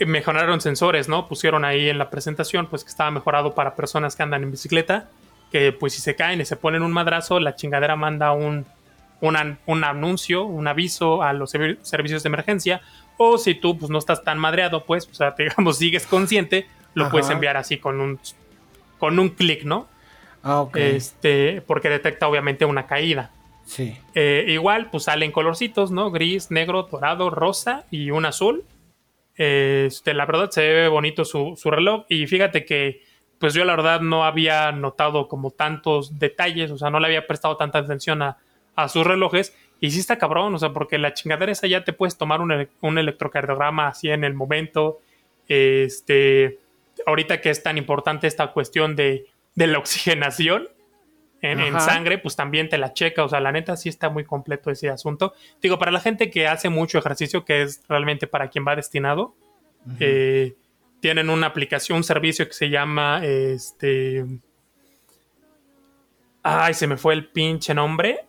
[0.00, 1.28] Mejoraron sensores, ¿no?
[1.28, 5.08] Pusieron ahí en la presentación, pues que estaba mejorado para personas que andan en bicicleta.
[5.50, 8.66] Que pues si se caen y se ponen un madrazo, la chingadera manda un,
[9.20, 12.82] un anuncio, un aviso a los servicios de emergencia,
[13.16, 17.10] o si tú pues, no estás tan madreado, pues, o sea, digamos, sigues consciente, lo
[17.10, 18.18] puedes enviar así con un,
[18.98, 19.86] con un clic, ¿no?
[20.42, 23.30] Ah, Este, porque detecta obviamente una caída.
[23.66, 23.96] Sí.
[24.14, 26.10] Eh, igual, pues salen colorcitos, ¿no?
[26.10, 28.64] Gris, negro, dorado, rosa y un azul.
[29.36, 33.02] Este, la verdad se ve bonito su, su reloj y fíjate que
[33.38, 37.26] pues yo la verdad no había notado como tantos detalles, o sea, no le había
[37.26, 38.38] prestado tanta atención a,
[38.76, 39.54] a sus relojes.
[39.80, 42.98] Y sí está cabrón, o sea, porque la chingadera esa ya te puedes tomar un,
[42.98, 45.00] electrocardiograma así en el momento.
[45.48, 46.58] Este,
[47.06, 50.68] ahorita que es tan importante esta cuestión de, la oxigenación
[51.42, 53.24] en, sangre, pues también te la checa.
[53.24, 55.34] O sea, la neta sí está muy completo ese asunto.
[55.60, 59.34] Digo, para la gente que hace mucho ejercicio, que es realmente para quien va destinado,
[60.00, 60.54] eh,
[61.00, 64.24] tienen una aplicación, un servicio que se llama este.
[66.42, 68.20] Ay, se me fue el pinche nombre.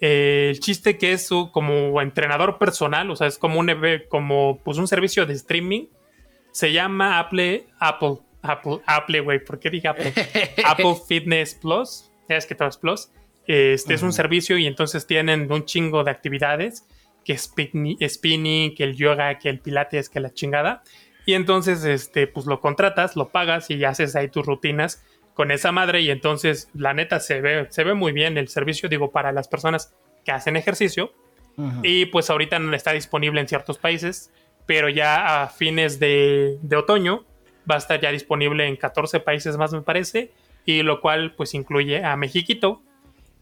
[0.00, 3.70] Eh, el chiste que es su como entrenador personal, o sea, es como un
[4.08, 5.86] como pues un servicio de streaming.
[6.50, 10.12] Se llama Apple, Apple, Apple, Apple, güey, ¿por qué dije Apple?
[10.66, 12.11] Apple Fitness Plus,
[12.46, 13.10] que todo es Plus.
[13.46, 16.86] Este es un servicio y entonces tienen un chingo de actividades,
[17.24, 20.82] que es spinning, que el yoga, que el pilates, que la chingada.
[21.26, 25.72] Y entonces, este, pues lo contratas, lo pagas y haces ahí tus rutinas con esa
[25.72, 29.32] madre y entonces la neta se ve, se ve muy bien el servicio, digo, para
[29.32, 31.12] las personas que hacen ejercicio.
[31.82, 34.32] Y pues ahorita no está disponible en ciertos países,
[34.64, 37.26] pero ya a fines de, otoño
[37.70, 40.32] va a estar ya disponible en 14 países más, me parece,
[40.64, 42.82] y lo cual pues incluye a Mexiquito.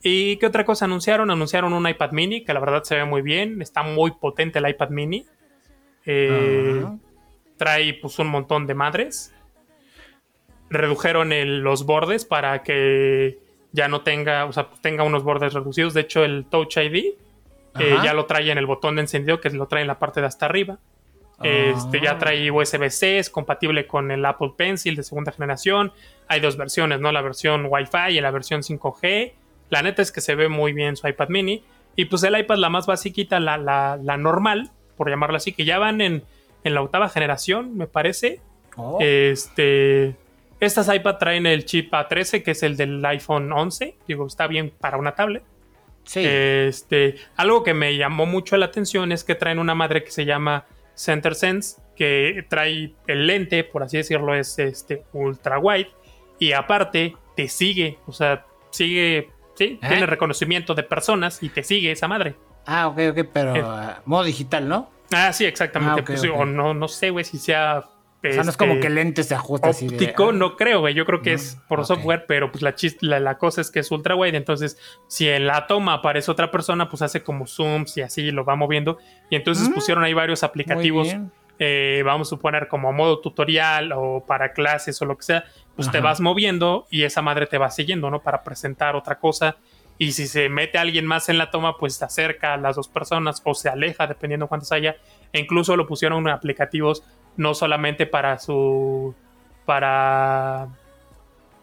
[0.02, 1.30] ¿Y qué otra cosa anunciaron?
[1.30, 4.68] Anunciaron un iPad mini, que la verdad se ve muy bien, está muy potente el
[4.68, 5.26] iPad mini.
[6.06, 6.85] Eh,
[7.56, 9.35] trae pues un montón de madres
[10.70, 11.30] redujeron
[11.62, 13.38] los bordes para que
[13.72, 15.94] ya no tenga, o sea, pues tenga unos bordes reducidos.
[15.94, 17.14] De hecho, el Touch ID
[17.78, 20.20] eh, ya lo trae en el botón de encendido, que lo trae en la parte
[20.20, 20.78] de hasta arriba.
[21.42, 22.18] Este ya ah.
[22.18, 25.92] trae USB-C, es compatible con el Apple Pencil de segunda generación.
[26.31, 27.11] Hay dos versiones, ¿no?
[27.11, 29.33] La versión Wi-Fi y la versión 5G.
[29.69, 31.64] La neta es que se ve muy bien su iPad mini.
[31.97, 35.64] Y pues el iPad, la más basiquita, la, la, la normal, por llamarla así, que
[35.64, 36.23] ya van en,
[36.62, 38.40] en la octava generación, me parece.
[38.77, 38.99] Oh.
[39.01, 40.14] Este
[40.61, 43.97] estas iPad traen el chip A13, que es el del iPhone 11.
[44.07, 45.43] Digo, está bien para una tablet.
[46.05, 46.23] Sí.
[46.25, 50.27] Este, algo que me llamó mucho la atención es que traen una madre que se
[50.27, 55.88] llama Center Sense, que trae el lente, por así decirlo, es este ultra wide.
[56.40, 57.98] Y aparte, te sigue.
[58.07, 62.35] O sea, sigue, sí, tiene reconocimiento de personas y te sigue esa madre.
[62.66, 63.62] Ah, ok, ok, pero Eh.
[63.64, 64.90] ah, modo digital, ¿no?
[65.12, 66.00] Ah, sí, exactamente.
[66.00, 66.31] Ah, Pues, ok.
[66.40, 67.85] O no, no sé, güey, si sea.
[68.22, 69.94] O sea, no es como este, que lentes se ajusta así de.
[69.94, 70.92] óptico, ah, no creo, güey.
[70.92, 71.87] Yo creo que es por ok.
[71.87, 74.37] software, pero pues la, chis- la, la cosa es que es ultra wide.
[74.37, 74.76] Entonces,
[75.09, 78.57] si en la toma aparece otra persona, pues hace como zooms y así lo va
[78.57, 78.98] moviendo.
[79.31, 79.72] Y entonces Mm.
[79.72, 81.09] pusieron ahí varios aplicativos.
[81.62, 85.44] eh, vamos a suponer como modo tutorial o para clases o lo que sea.
[85.81, 88.21] Pues te vas moviendo y esa madre te va siguiendo, ¿no?
[88.21, 89.57] Para presentar otra cosa.
[89.97, 92.88] Y si se mete alguien más en la toma, pues se acerca a las dos
[92.88, 94.97] personas o se aleja, dependiendo cuántos haya.
[95.33, 97.03] E incluso lo pusieron en aplicativos
[97.37, 99.14] no solamente para su.
[99.64, 100.69] para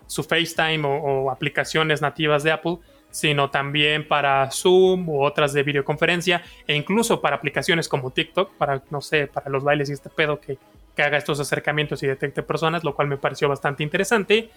[0.07, 2.77] su FaceTime o, o aplicaciones nativas de Apple,
[3.11, 8.81] sino también para Zoom u otras de videoconferencia, e incluso para aplicaciones como TikTok, para,
[8.89, 10.57] no sé, para los bailes y este pedo que,
[10.97, 14.49] que haga estos acercamientos y detecte personas, lo cual me pareció bastante interesante.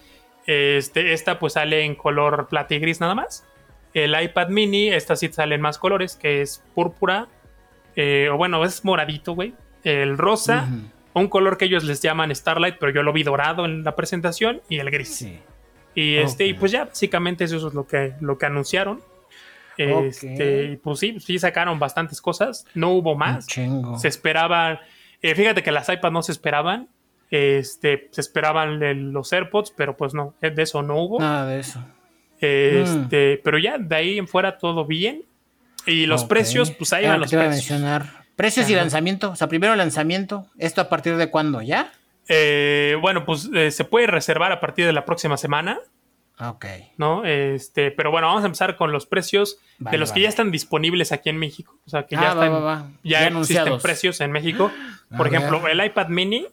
[0.47, 3.45] Este, esta pues sale en color plata y gris nada más.
[3.93, 7.27] El iPad mini, esta sí sale en más colores, que es púrpura,
[7.95, 9.53] eh, o bueno, es moradito, güey.
[9.83, 10.67] El rosa,
[11.13, 14.61] un color que ellos les llaman Starlight, pero yo lo vi dorado en la presentación,
[14.67, 15.15] y el gris.
[15.15, 15.39] Sí.
[15.93, 19.01] Y este, y pues ya, básicamente eso es lo que, lo que anunciaron.
[19.77, 22.65] Este, pues sí, sí sacaron bastantes cosas.
[22.73, 23.45] No hubo más.
[23.45, 24.79] Se esperaban.
[25.21, 26.87] Eh, fíjate que las iPads no se esperaban.
[27.29, 31.19] Este, se esperaban el- los AirPods, pero pues no, eh, de eso no hubo.
[31.19, 31.81] Nada de eso.
[32.39, 35.23] Este, pero ya de ahí en fuera todo bien.
[35.85, 37.49] Y los precios, pues ahí van lo los precios.
[37.49, 38.21] mencionar.
[38.35, 39.31] Precios y lanzamiento.
[39.31, 40.47] O sea, primero lanzamiento.
[40.57, 41.61] ¿Esto a partir de cuándo?
[41.61, 41.91] ¿Ya?
[42.27, 45.79] Eh, bueno, pues eh, se puede reservar a partir de la próxima semana.
[46.43, 46.65] Ok.
[46.97, 47.23] ¿no?
[47.23, 50.49] Este, pero bueno, vamos a empezar con los precios Vale, de los que ya están
[50.51, 51.77] disponibles aquí en México.
[51.85, 52.87] O sea, que Ah, ya va, están, va, va.
[53.03, 54.71] ya, Ya existen precios en México.
[55.11, 55.37] A Por ver.
[55.39, 56.47] ejemplo, el iPad mini,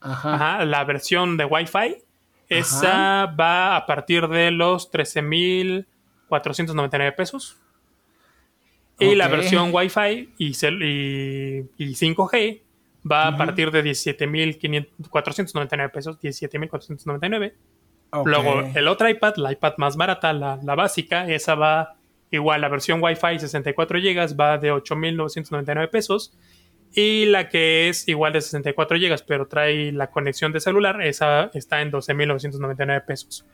[0.00, 0.34] Ajá.
[0.34, 1.98] ajá, la versión de Wi-Fi,
[2.48, 7.56] esa va a partir de los 13,499 pesos.
[8.98, 10.50] Y la versión Wi-Fi y, y,
[11.78, 12.60] y 5G
[13.10, 17.54] va a partir de 17,499 pesos, 17,499.
[18.24, 21.96] Luego, el otro iPad, la iPad más barata, la, la básica, esa va
[22.30, 26.36] igual, la versión Wi-Fi 64 GB va de 8.999 pesos.
[26.94, 31.50] Y la que es igual de 64 GB, pero trae la conexión de celular, esa
[31.54, 33.46] está en 12.999 pesos.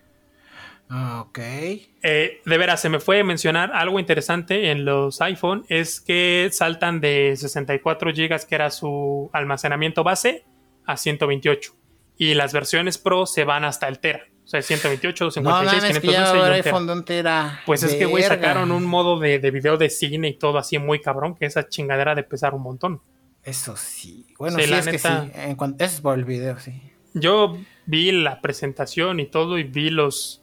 [1.20, 1.38] Ok.
[1.38, 6.48] Eh, de veras, se me fue a mencionar algo interesante en los iPhone, es que
[6.50, 10.44] saltan de 64 GB, que era su almacenamiento base,
[10.84, 11.74] a 128.
[12.16, 14.26] Y las versiones Pro se van hasta el Tera.
[14.48, 16.70] O sea, 128, No 256, mames, que ya va a 512 y haber un tera.
[16.70, 17.60] iPhone de un tera.
[17.66, 20.78] Pues es que, güey, sacaron un modo de, de video de cine y todo así
[20.78, 23.02] muy cabrón, que esa chingadera de pesar un montón.
[23.44, 24.24] Eso sí.
[24.38, 25.08] Bueno, Sí, sí, la es que sí.
[25.34, 25.84] En cuanto...
[25.84, 26.80] Eso es por el video, sí.
[27.12, 30.42] Yo vi la presentación y todo y vi los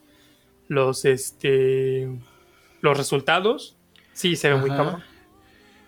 [0.68, 2.08] los este
[2.82, 3.76] los resultados.
[4.12, 5.02] Sí, se ve muy cabrón.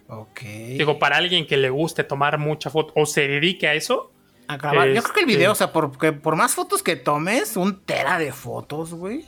[0.08, 0.40] Ok.
[0.42, 4.10] Digo, para alguien que le guste tomar mucha foto o se dedique a eso,
[4.48, 4.88] A grabar.
[4.88, 7.80] Yo creo que el este- video, o sea, porque por más fotos que tomes, un
[7.80, 9.24] tera de fotos, güey.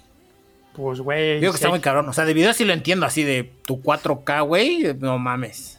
[0.74, 2.08] pues güey, Digo que sí, está muy cabrón.
[2.08, 4.94] O sea, de video sí lo entiendo, así de tu 4K, güey.
[4.98, 5.78] No mames.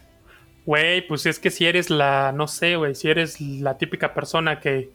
[0.66, 4.60] güey, pues es que si eres la no sé, güey, si eres la típica persona
[4.60, 4.90] que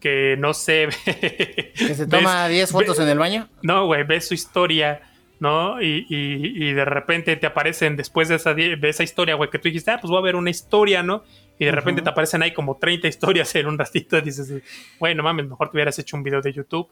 [0.00, 3.48] que no sé, Que se toma 10 fotos en el baño.
[3.62, 5.02] No, güey, ves su historia,
[5.40, 5.82] ¿no?
[5.82, 9.58] Y, y- y de repente te aparecen después de esa, de esa historia, güey, que
[9.58, 11.22] tú dijiste, ah, pues voy a ver una historia, ¿no?
[11.60, 14.16] Y de repente te aparecen ahí como 30 historias en un ratito.
[14.16, 14.50] y Dices,
[14.98, 16.88] güey, no mames, mejor te hubieras hecho un video de YouTube.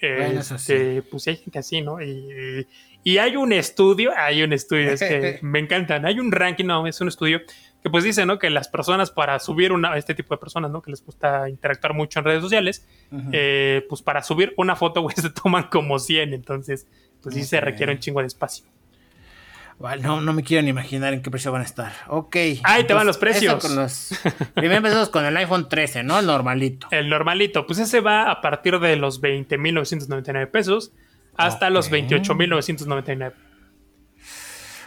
[0.00, 2.00] Bueno, eso Este, Pues hay gente así, ¿no?
[2.00, 2.66] Y,
[3.02, 6.06] y hay un estudio, hay un estudio, es que me encantan.
[6.06, 7.40] Hay un ranking, no, es un estudio
[7.82, 8.38] que pues dice, ¿no?
[8.38, 10.82] Que las personas para subir una, este tipo de personas, ¿no?
[10.82, 12.86] Que les gusta interactuar mucho en redes sociales,
[13.32, 16.86] eh, pues para subir una foto, güey, se toman como 100, entonces,
[17.20, 18.66] pues sí se requiere un chingo de espacio.
[20.02, 21.92] No, no me quiero ni imaginar en qué precio van a estar.
[22.08, 22.36] Ok.
[22.62, 23.62] Ahí te van los precios.
[23.64, 24.10] con los-
[24.54, 26.18] Primero empezamos con el iPhone 13, ¿no?
[26.18, 26.86] El normalito.
[26.90, 30.92] El normalito, pues ese va a partir de los 20.999 pesos
[31.36, 31.92] hasta los Ok.
[31.94, 33.32] 28.999.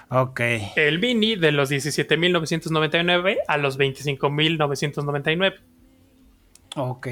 [0.09, 0.39] Ok.
[0.75, 5.55] El mini de los 17.999 a los 25.999.
[6.77, 7.07] Ok.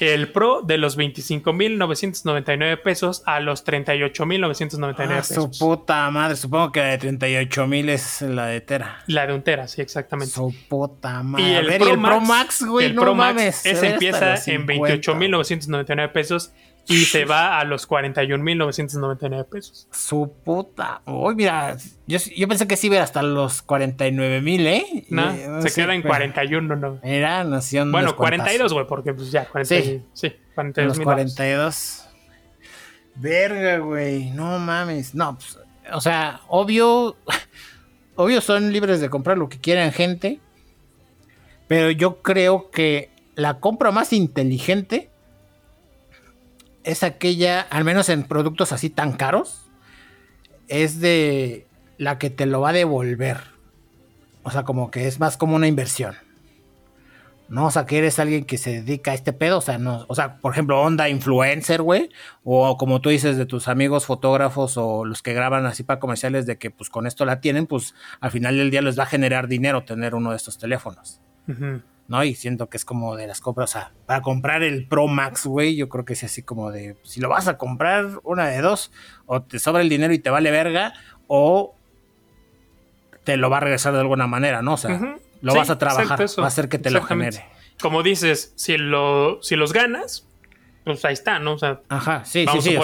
[0.00, 5.58] El Pro de los 25.999 pesos a los 38.999 Ah, su pesos.
[5.58, 6.36] puta madre.
[6.36, 9.02] Supongo que la de 38 mil es la de Tera.
[9.06, 10.32] La de un tera, sí, exactamente.
[10.34, 11.44] Su puta madre.
[11.46, 13.66] Y el, ver, Pro, y el Max, Pro Max, güey, el no Pro Max, mames.
[13.66, 14.94] ese empieza en 50.
[15.12, 16.52] 28.999 pesos
[16.88, 19.88] y se va a los 41.999 pesos.
[19.90, 21.02] Su puta.
[21.06, 25.04] Uy, mira, yo, yo pensé que sí iba hasta los 49 mil, ¿eh?
[25.10, 27.00] No, Eh, no se sé, queda en pero- 41, no.
[27.02, 30.02] Mira, nació Bueno, 42, güey, porque pues ya, 40, Sí.
[30.12, 32.02] sí, En 42 los mil 42.
[33.16, 34.30] Verga, güey.
[34.30, 35.14] No mames.
[35.14, 35.58] No, pues,
[35.92, 37.16] o sea, obvio.
[38.18, 40.40] Obvio son libres de comprar lo que quieran, gente.
[41.68, 45.10] Pero yo creo que la compra más inteligente
[46.86, 49.66] es aquella, al menos en productos así tan caros,
[50.68, 51.66] es de
[51.98, 53.38] la que te lo va a devolver.
[54.44, 56.14] O sea, como que es más como una inversión.
[57.48, 57.66] ¿no?
[57.66, 60.14] O sea, que eres alguien que se dedica a este pedo, o sea, no, o
[60.14, 62.10] sea, por ejemplo, onda influencer, güey,
[62.44, 66.46] o como tú dices de tus amigos fotógrafos o los que graban así para comerciales
[66.46, 69.06] de que pues con esto la tienen, pues al final del día les va a
[69.06, 71.20] generar dinero tener uno de estos teléfonos.
[72.08, 72.22] ¿No?
[72.22, 75.44] Y siento que es como de las compras, o sea, para comprar el Pro Max,
[75.44, 78.60] güey, yo creo que es así como de, si lo vas a comprar, una de
[78.60, 78.92] dos,
[79.26, 80.94] o te sobra el dinero y te vale verga,
[81.26, 81.74] o
[83.24, 84.74] te lo va a regresar de alguna manera, ¿no?
[84.74, 87.44] O sea, lo vas a trabajar, va a hacer que te lo genere.
[87.80, 90.26] Como dices, si, lo, si los ganas,
[90.84, 91.54] pues ahí está, ¿no?
[91.54, 92.76] O sea, Ajá, sí, sí, sí,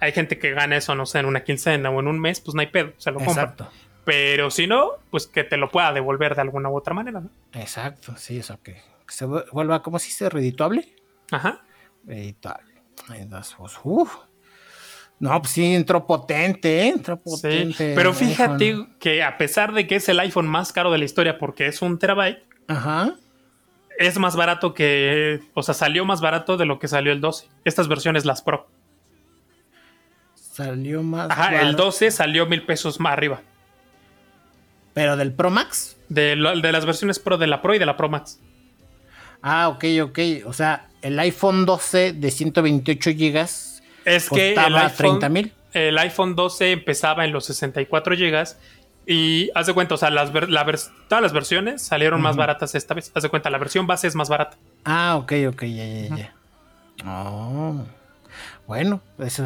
[0.00, 2.54] Hay gente que gana eso, no sé, en una quincena o en un mes, pues
[2.54, 3.44] no hay pedo, se lo compra.
[3.44, 3.70] Exacto.
[4.08, 7.28] Pero si no, pues que te lo pueda devolver de alguna u otra manera, ¿no?
[7.52, 10.30] Exacto, sí, eso que, que se vuelva, ¿cómo se dice?
[10.30, 10.96] Redituable.
[11.30, 11.60] Ajá.
[12.06, 12.72] Redituable.
[13.12, 14.16] Entonces, pues, uff.
[15.18, 16.88] No, pues sí, entró potente, ¿eh?
[16.88, 17.92] entró potente.
[17.94, 21.36] pero fíjate que a pesar de que es el iPhone más caro de la historia
[21.36, 23.14] porque es un terabyte, Ajá.
[23.98, 27.46] es más barato que, o sea, salió más barato de lo que salió el 12.
[27.66, 28.70] Estas versiones, las Pro.
[30.34, 31.30] Salió más.
[31.30, 33.42] Ajá, el 12 salió mil pesos más arriba.
[34.98, 35.96] ¿Pero del Pro Max?
[36.08, 38.40] De, de las versiones Pro, de la Pro y de la Pro Max.
[39.42, 40.18] Ah, ok, ok.
[40.44, 46.72] O sea, el iPhone 12 de 128 gigas es que el iPhone, el iPhone 12
[46.72, 48.44] empezaba en los 64 GB
[49.06, 53.12] y haz de cuenta, o sea, las todas las versiones salieron más baratas esta vez.
[53.14, 54.56] Haz de cuenta, la versión base es más barata.
[54.84, 56.34] Ah, ok, ok, ya, ya, ya.
[57.06, 57.84] Oh.
[58.66, 59.44] Bueno, eso.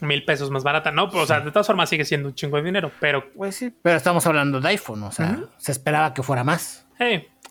[0.00, 1.04] Mil pesos más barata, ¿no?
[1.04, 3.32] O sea, de todas formas sigue siendo un chingo de dinero, pero.
[3.32, 6.86] Pues sí, pero estamos hablando de iPhone, o sea, se esperaba que fuera más.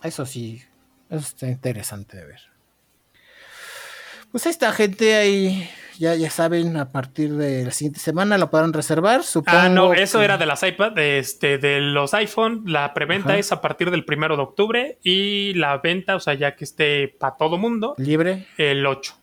[0.02, 0.62] Eso sí,
[1.08, 2.40] eso está interesante de ver.
[4.30, 8.72] Pues esta gente ahí ya, ya saben, a partir de la siguiente semana lo podrán
[8.72, 9.22] reservar.
[9.22, 12.64] Supongo ah, no, eso era de las iPad, de, este, de los iPhone.
[12.66, 16.56] La preventa es a partir del primero de octubre y la venta, o sea, ya
[16.56, 17.94] que esté para todo mundo.
[17.98, 18.46] Libre.
[18.58, 19.14] El 8.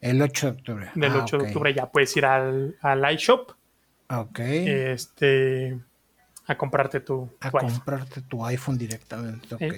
[0.00, 0.90] El 8 de octubre.
[0.94, 3.52] Del 8 ah, de octubre ya puedes ir al, al iShop.
[4.08, 4.38] Ok.
[4.40, 5.78] Este.
[6.46, 7.28] A comprarte tu.
[7.40, 9.54] A comprarte tu iPhone directamente.
[9.54, 9.74] Ok.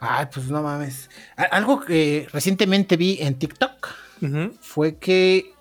[0.00, 1.08] Ay, pues no mames.
[1.36, 3.88] Algo que recientemente vi en TikTok
[4.60, 5.52] fue que,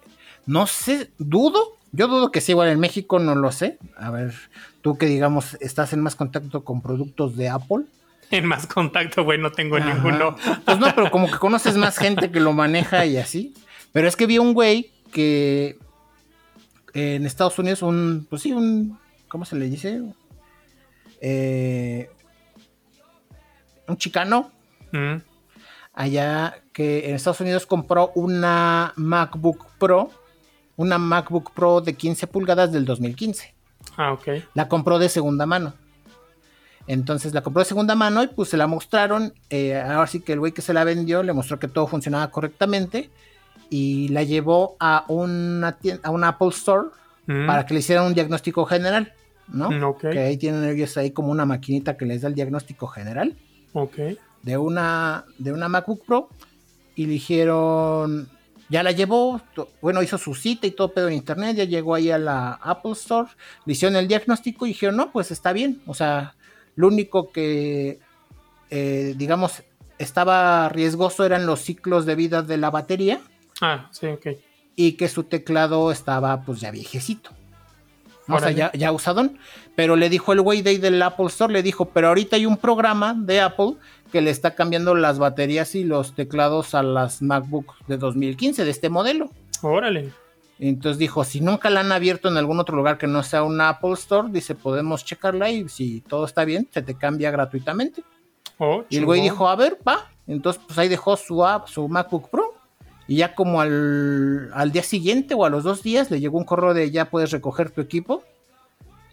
[0.45, 3.77] no sé, dudo, yo dudo que sea igual en México, no lo sé.
[3.97, 4.33] A ver,
[4.81, 7.85] tú que digamos estás en más contacto con productos de Apple.
[8.31, 10.35] En más contacto, güey, no tengo ninguno.
[10.65, 13.53] Pues no, pero como que conoces más gente que lo maneja y así.
[13.91, 15.77] Pero es que vi un güey que
[16.93, 20.01] en Estados Unidos, un, pues sí, un, ¿cómo se le dice?
[21.21, 22.09] Eh,
[23.87, 24.51] un chicano
[25.93, 30.09] allá que en Estados Unidos compró una MacBook Pro,
[30.75, 33.53] una MacBook Pro de 15 pulgadas del 2015.
[33.97, 34.27] Ah, ok.
[34.53, 35.73] La compró de segunda mano.
[36.87, 39.33] Entonces la compró de segunda mano y pues se la mostraron.
[39.49, 42.29] Eh, ahora sí que el güey que se la vendió le mostró que todo funcionaba
[42.29, 43.09] correctamente
[43.69, 46.89] y la llevó a una, a una Apple Store
[47.27, 47.47] mm.
[47.47, 49.13] para que le hicieran un diagnóstico general,
[49.47, 49.71] ¿no?
[49.71, 53.35] Mm, que ahí tienen ellos ahí como una maquinita que les da el diagnóstico general.
[53.73, 53.97] Ok
[54.43, 56.29] de una, de una MacBook Pro
[56.95, 58.29] y le dijeron,
[58.69, 59.41] ya la llevó,
[59.81, 62.91] bueno, hizo su cita y todo pedo en internet, ya llegó ahí a la Apple
[62.91, 63.29] Store,
[63.65, 66.35] le hicieron el diagnóstico y dijeron, no, pues está bien, o sea,
[66.75, 67.99] lo único que,
[68.69, 69.63] eh, digamos,
[69.97, 73.21] estaba riesgoso eran los ciclos de vida de la batería.
[73.61, 74.27] Ah, sí, ok.
[74.75, 77.31] Y que su teclado estaba pues ya viejecito.
[78.27, 79.37] O sea, ya, ya usadón.
[79.75, 82.57] Pero le dijo el güey de del Apple Store, le dijo, pero ahorita hay un
[82.57, 83.73] programa de Apple
[84.11, 88.71] que le está cambiando las baterías y los teclados a las MacBook de 2015 de
[88.71, 89.29] este modelo.
[89.61, 90.11] Órale.
[90.59, 93.59] Entonces dijo, si nunca la han abierto en algún otro lugar que no sea un
[93.59, 98.03] Apple Store, dice, podemos checarla y si todo está bien, se te cambia gratuitamente.
[98.59, 100.09] Oh, y el güey dijo, a ver, va.
[100.27, 102.53] Entonces, pues ahí dejó su, app, su MacBook Pro.
[103.07, 106.45] Y ya como al, al día siguiente o a los dos días le llegó un
[106.45, 108.23] correo de ya puedes recoger tu equipo.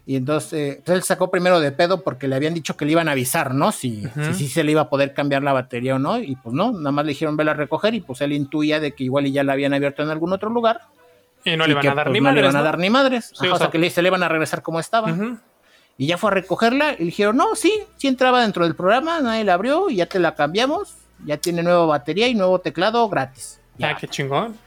[0.05, 3.07] Y entonces, eh, él sacó primero de pedo porque le habían dicho que le iban
[3.07, 3.71] a avisar, ¿no?
[3.71, 4.03] Si,
[4.33, 6.19] si, se le iba a poder cambiar la batería o no.
[6.19, 8.93] Y pues no, nada más le dijeron verla a recoger y pues él intuía de
[8.93, 10.81] que igual ya la habían abierto en algún otro lugar.
[11.43, 12.35] Y no le iban a dar pues, ni madres.
[12.35, 13.33] No le iban a dar ni madres.
[13.39, 15.13] o, sea, que se le iban a regresar como estaba.
[15.97, 19.19] Y ya fue a recogerla y le dijeron, no, sí, sí entraba dentro del programa,
[19.19, 20.95] nadie la abrió y ya te la cambiamos.
[21.25, 23.59] Ya tiene nueva batería y nuevo teclado gratis.
[23.77, 24.57] Ya, ah, qué chingón.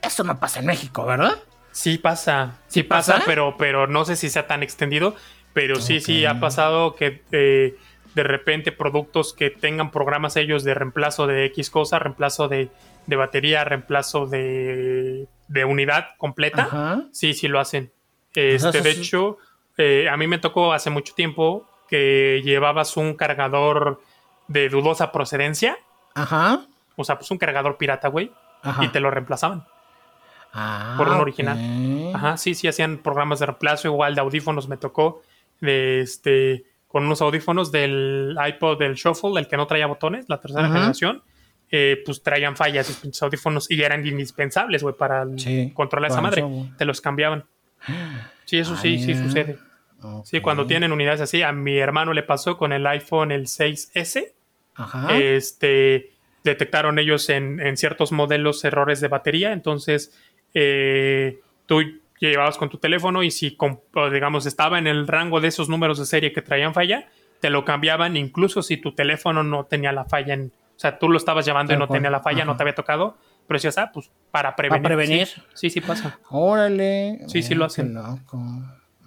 [0.00, 1.36] Eso no pasa en México, ¿verdad?
[1.72, 5.14] Sí pasa, sí pasa, pero, pero no sé si sea tan extendido,
[5.52, 7.76] pero sí, sí ha pasado que eh,
[8.14, 12.70] de repente productos que tengan programas ellos de reemplazo de X cosa, reemplazo de,
[13.06, 17.92] batería, reemplazo de, de unidad completa, sí, sí lo hacen.
[18.34, 19.38] Este, de hecho,
[19.78, 24.02] eh, a mí me tocó hace mucho tiempo que llevabas un cargador
[24.48, 25.78] de dudosa procedencia.
[26.14, 26.66] Ajá.
[26.96, 28.32] O sea, pues un cargador pirata, güey.
[28.80, 29.64] Y te lo reemplazaban.
[30.52, 31.58] Ah, por un original.
[32.14, 33.88] Ajá, sí, sí, hacían programas de reemplazo.
[33.88, 35.22] Igual de audífonos me tocó.
[35.60, 36.64] De este.
[36.88, 41.22] Con unos audífonos del iPod del Shuffle, el que no traía botones, la tercera generación.
[41.70, 45.26] Eh, pues traían fallas pinches audífonos y eran indispensables, güey, para
[45.74, 46.44] controlar esa madre.
[46.78, 47.44] Te los cambiaban.
[48.44, 49.58] Sí, eso sí, sí sucede.
[50.24, 54.32] Sí, cuando tienen unidades así, a mi hermano le pasó con el iPhone el 6S.
[54.76, 55.16] Ajá.
[55.16, 56.10] Este,
[56.46, 60.16] detectaron ellos en, ciertos modelos errores de batería, entonces
[60.54, 61.82] eh, tú
[62.18, 63.58] llevabas con tu teléfono y si,
[64.12, 67.08] digamos, estaba en el rango de esos números de serie que traían falla,
[67.40, 70.52] te lo cambiaban incluso si tu teléfono no tenía la falla en...
[70.76, 73.16] O sea, tú lo estabas llevando y no tenía la falla, no te había tocado,
[73.46, 74.82] pero decías, ah, pues para prevenir.
[74.82, 75.28] Para prevenir.
[75.54, 76.18] Sí, sí, pasa.
[76.28, 77.20] Órale.
[77.28, 77.96] Sí, sí lo hacen.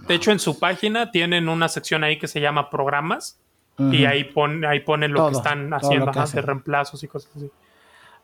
[0.07, 3.39] De hecho, en su página tienen una sección ahí que se llama programas
[3.77, 7.51] y ahí, pon, ahí ponen lo que están haciendo, hacer reemplazos y cosas así.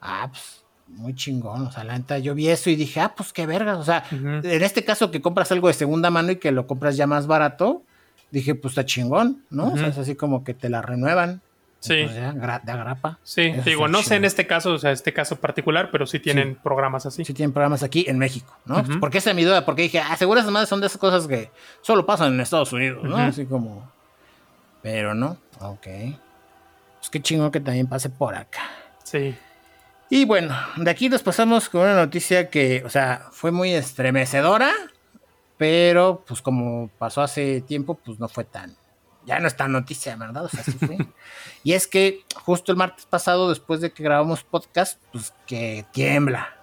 [0.02, 1.68] Ah, pues muy chingón.
[1.68, 3.78] O sea, la neta, yo vi eso y dije, ah, pues qué vergas.
[3.78, 6.98] O sea, en este caso que compras algo de segunda mano y que lo compras
[6.98, 7.84] ya más barato,
[8.32, 9.72] dije, pues está chingón, ¿no?
[9.72, 11.42] O sea, es así como que te la renuevan.
[11.86, 12.06] Sí.
[12.06, 13.20] de agrapa.
[13.24, 16.56] Sí, digo, no sé en este caso, o sea, este caso particular, pero sí tienen
[16.56, 17.24] programas así.
[17.24, 18.84] Sí tienen programas aquí en México, ¿no?
[19.00, 21.28] Porque esa es mi duda, porque dije, ah, seguro esas madres son de esas cosas
[21.28, 23.18] que solo pasan en Estados Unidos, ¿no?
[23.18, 23.92] Así como...
[24.82, 25.88] Pero no, ok.
[27.00, 28.62] Pues qué chingón que también pase por acá.
[29.04, 29.36] Sí.
[30.10, 34.72] Y bueno, de aquí nos pasamos con una noticia que, o sea, fue muy estremecedora,
[35.58, 38.76] pero pues como pasó hace tiempo, pues no fue tan
[39.26, 40.46] ya no está noticia, ¿verdad?
[40.46, 40.98] O sea, sí fue.
[41.64, 46.56] y es que justo el martes pasado, después de que grabamos podcast, pues que tiembla.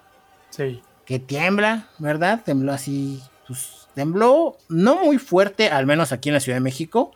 [0.49, 0.81] Sí.
[1.05, 2.41] Que tiembla, ¿verdad?
[2.43, 7.11] Tembló así, pues tembló no muy fuerte, al menos aquí en la Ciudad de México,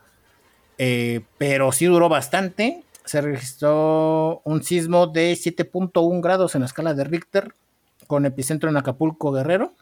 [0.77, 2.83] eh, pero sí duró bastante.
[3.05, 7.53] Se registró un sismo de 7.1 grados en la escala de Richter,
[8.05, 9.73] con epicentro en Acapulco, Guerrero.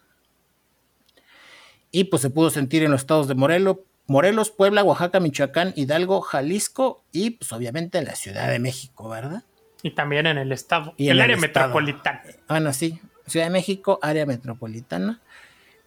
[1.91, 6.21] Y pues se pudo sentir en los estados de Morelos, Morelos, Puebla, Oaxaca, Michoacán, Hidalgo,
[6.21, 9.43] Jalisco y pues obviamente en la Ciudad de México, ¿verdad?
[9.81, 10.93] Y también en el estado.
[10.97, 12.21] Y el, área metropolitana.
[12.47, 12.99] Bueno, sí.
[13.27, 15.21] Ciudad de México, área metropolitana.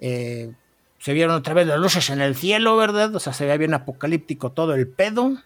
[0.01, 0.53] Eh,
[0.99, 3.15] se vieron otra vez las luces en el cielo, ¿verdad?
[3.15, 5.37] O sea, se veía bien apocalíptico todo el pedo.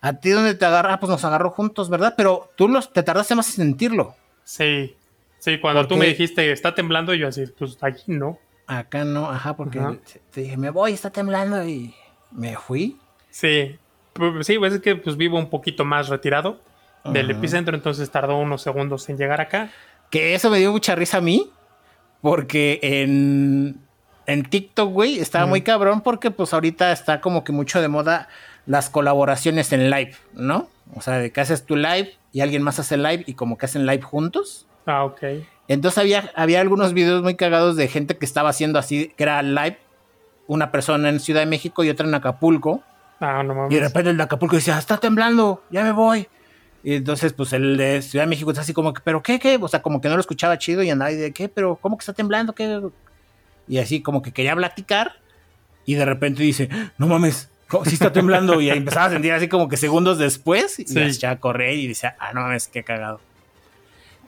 [0.00, 0.94] ¿A ti dónde te agarra?
[0.94, 2.14] Ah, pues nos agarró juntos, ¿verdad?
[2.16, 4.14] Pero tú los, te tardaste más en sentirlo.
[4.44, 4.94] Sí.
[5.38, 8.38] Sí, cuando tú me dijiste, está temblando, yo así, pues aquí no.
[8.66, 9.80] Acá no, ajá, porque
[10.32, 11.94] te dije, me voy, está temblando y
[12.30, 12.98] me fui.
[13.30, 13.78] Sí,
[14.42, 16.60] sí, pues es que pues vivo un poquito más retirado
[17.04, 19.70] del epicentro, entonces tardó unos segundos en llegar acá.
[20.10, 21.50] Que eso me dio mucha risa a mí,
[22.20, 23.80] porque en,
[24.26, 28.28] en TikTok, güey, estaba muy cabrón porque pues ahorita está como que mucho de moda
[28.66, 30.68] las colaboraciones en live, ¿no?
[30.94, 33.66] O sea, de que haces tu live y alguien más hace live y como que
[33.66, 34.66] hacen live juntos.
[34.86, 35.22] Ah, ok.
[35.68, 39.42] Entonces había, había algunos videos muy cagados de gente que estaba haciendo así, que era
[39.42, 39.78] live
[40.46, 42.82] una persona en Ciudad de México y otra en Acapulco.
[43.20, 43.72] Ah, no mames.
[43.72, 46.28] Y de repente el de Acapulco decía, está temblando, ya me voy.
[46.82, 49.58] Y entonces, pues el de Ciudad de México está así como que, ¿pero qué, qué?
[49.60, 51.48] O sea, como que no lo escuchaba chido y andaba y de, ¿qué?
[51.48, 52.54] ¿Pero cómo que está temblando?
[52.54, 52.80] ¿Qué?
[53.66, 55.16] Y así como que quería platicar
[55.84, 56.68] y de repente dice,
[56.98, 57.50] no mames,
[57.84, 58.60] sí está temblando.
[58.60, 62.16] y empezaba a sentir así como que segundos después y ya a correr y decía,
[62.20, 63.20] ah, no mames, qué cagado.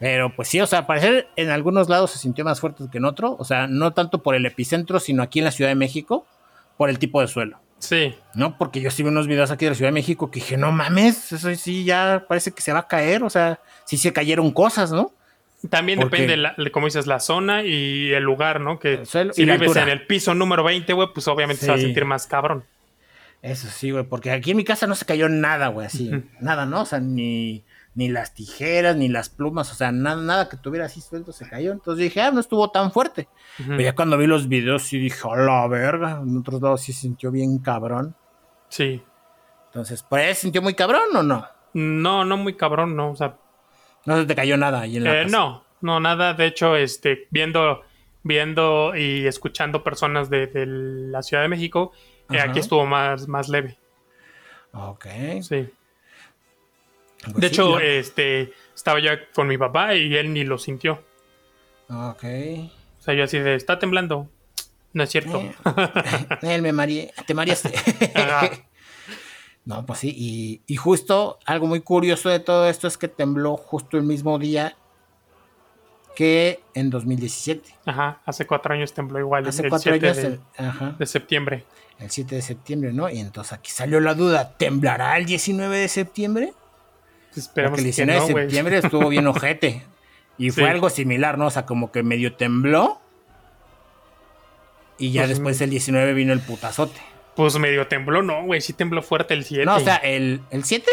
[0.01, 3.05] Pero pues sí, o sea, parecer en algunos lados se sintió más fuerte que en
[3.05, 3.37] otro.
[3.39, 6.27] O sea, no tanto por el epicentro, sino aquí en la Ciudad de México,
[6.77, 7.59] por el tipo de suelo.
[7.79, 8.15] Sí.
[8.35, 8.59] ¿No?
[8.59, 10.73] Porque yo sí vi unos videos aquí de la Ciudad de México que dije, no
[10.73, 13.23] mames, eso sí ya parece que se va a caer.
[13.25, 15.13] O sea, sí se cayeron cosas, ¿no?
[15.71, 18.79] También depende, de, como dices, la zona y el lugar, ¿no?
[18.79, 22.05] Que si vives en el piso número 20, güey, pues obviamente se va a sentir
[22.05, 22.65] más cabrón.
[23.43, 26.13] Eso sí, güey, porque aquí en mi casa no se cayó nada, güey, así.
[26.41, 26.83] Nada, ¿no?
[26.83, 27.65] O sea, ni
[27.99, 31.49] ni las tijeras, ni las plumas, o sea, nada, nada que tuviera así suelto se
[31.49, 31.73] cayó.
[31.73, 33.29] Entonces dije, ah, no estuvo tan fuerte.
[33.57, 36.21] Pero ya cuando vi los videos sí dije, a la verga.
[36.23, 38.15] En otros lados sí se sintió bien cabrón.
[38.69, 39.03] Sí.
[39.67, 41.45] Entonces, ¿por ahí se sintió muy cabrón o no?
[41.75, 43.11] No, no muy cabrón, no.
[43.11, 43.37] O sea.
[44.07, 46.35] No se te cayó nada ahí en la eh, No, no, nada.
[46.35, 47.83] De hecho, este, viendo,
[48.23, 51.91] viendo y escuchando personas de, la Ciudad de México,
[52.31, 53.77] eh, aquí estuvo más, más leve.
[54.73, 55.07] Ok.
[55.41, 55.69] Sí.
[57.25, 61.03] Pues de hecho, este, estaba ya con mi papá y él ni lo sintió.
[61.89, 62.25] Ok.
[62.25, 64.29] O sea, yo así de, está temblando.
[64.93, 65.41] No es cierto.
[65.41, 65.55] Eh,
[66.43, 67.73] él me mareé, te mareaste.
[69.65, 73.59] No, pues sí, y, y justo algo muy curioso de todo esto es que tembló
[73.59, 74.79] justo el mismo día
[76.19, 77.77] que en 2017.
[77.85, 79.47] Ajá, hace cuatro años tembló igual.
[79.47, 81.65] Hace el cuatro 7 años, de, el, ajá, de septiembre.
[81.99, 83.09] el 7 de septiembre, ¿no?
[83.09, 86.55] Y entonces aquí salió la duda, ¿temblará el 19 de septiembre?
[87.37, 89.85] Esperemos Porque el que 19 no, de septiembre estuvo bien ojete.
[90.39, 91.47] Y fue algo similar, ¿no?
[91.47, 93.01] O sea, como que medio tembló.
[94.99, 97.01] Y ya Pues, después el 19 vino el putazote.
[97.37, 98.61] Pues medio tembló, no, güey.
[98.61, 99.65] Sí tembló fuerte el 7.
[99.65, 100.91] No, o sea, el, el 7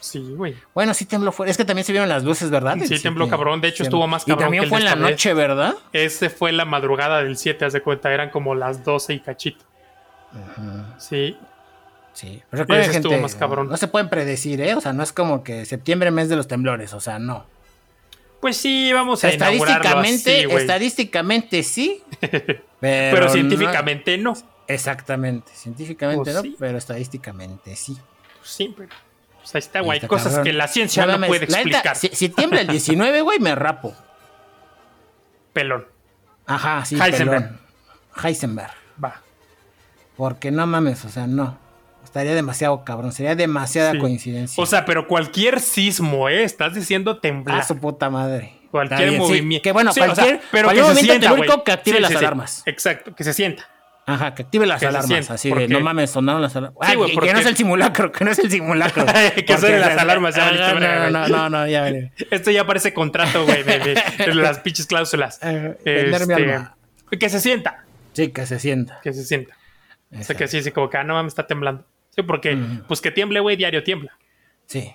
[0.00, 0.54] Sí, güey.
[0.74, 1.50] Bueno, sí tembló fuerte.
[1.52, 2.76] Es que también se vieron las luces, ¿verdad?
[2.84, 3.60] Sí, tembló cabrón.
[3.62, 3.82] De hecho, Sí.
[3.84, 5.00] estuvo más Y cabrón también que el fue en la vez.
[5.12, 5.74] noche, ¿verdad?
[5.94, 8.12] Ese fue la madrugada del 7, haz de cuenta.
[8.12, 9.64] Eran como las 12 y cachito.
[10.98, 11.38] Sí.
[12.14, 12.42] Sí.
[12.50, 13.68] Pero recuerden, gente, más cabrón.
[13.68, 14.74] no se pueden predecir, ¿eh?
[14.74, 16.94] O sea, no es como que septiembre, mes de los temblores.
[16.94, 17.44] O sea, no.
[18.40, 22.02] Pues sí, vamos O sea, a estadísticamente, así, estadísticamente sí.
[22.80, 24.34] Pero, científicamente no.
[24.68, 25.50] exactamente.
[25.54, 26.54] Científicamente Pues no, sí.
[26.58, 27.96] pero estadísticamente sí.
[28.42, 28.90] Sí, pero.
[29.40, 30.00] Pues ahí está, güey.
[30.06, 30.44] Cosas cabrón.
[30.44, 31.96] que la ciencia No puede la neta, explicar.
[31.96, 33.94] si, si tiembla el 19, güey, me rapo.
[35.54, 35.86] Pelón.
[36.46, 37.44] Ajá, sí, Heisenberg.
[37.44, 37.60] pelón.
[38.22, 38.72] Heisenberg.
[39.02, 39.22] Va.
[40.16, 41.58] Porque no mames, o sea, no.
[42.14, 43.98] Estaría demasiado cabrón, sería demasiada Sí.
[43.98, 44.62] coincidencia.
[44.62, 46.44] O sea, pero cualquier sismo, ¿eh?
[46.44, 47.58] Estás diciendo temblar.
[47.58, 48.52] a su puta madre.
[48.70, 49.64] Cualquier sí, movimiento.
[49.64, 52.14] que bueno, Sí, o sea, cualquier, pero cualquier que movimiento sienta, telúrico que active las
[52.14, 52.62] alarmas.
[52.66, 53.68] Exacto, que se sienta.
[54.06, 55.08] Ajá, que active las Que alarmas.
[55.08, 56.88] sienta, así porque- de, no mames, sonaron las alarmas.
[56.88, 59.04] Sí, güey, que, porque- que no es el simulacro, que no es el simulacro.
[59.46, 62.12] Que suenen las alarmas, ya Ah, no, no, no, no, ya vale.
[62.30, 65.40] Esto ya parece contrato, güey, de, de- de las pinches cláusulas.
[65.42, 66.76] Eh, mi Este, alma.
[67.18, 67.84] que se sienta.
[68.12, 69.00] Sí, que se sienta.
[69.02, 69.56] Que se sienta.
[70.16, 71.84] O sea, que sí, sí, como que, ah, no mames, está temblando.
[72.14, 72.56] Sí, porque,
[72.86, 74.16] pues que tiemble, güey, diario tiembla.
[74.66, 74.92] Sí,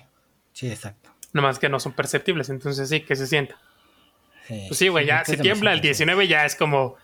[0.52, 1.10] sí, exacto.
[1.32, 3.56] Nomás que no son perceptibles, entonces sí, que se sienta.
[4.48, 6.16] Sí, Pues sí, güey, ya, si tiembla el demasiado.
[6.16, 6.96] 19 ya es como,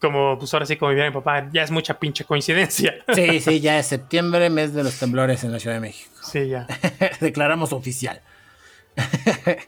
[0.00, 2.94] como, pues ahora sí, como diría mi papá, ya es mucha pinche coincidencia.
[3.14, 6.10] Sí, sí, ya es septiembre, mes de los temblores en la Ciudad de México.
[6.22, 6.66] Sí, ya.
[7.20, 8.22] Declaramos oficial.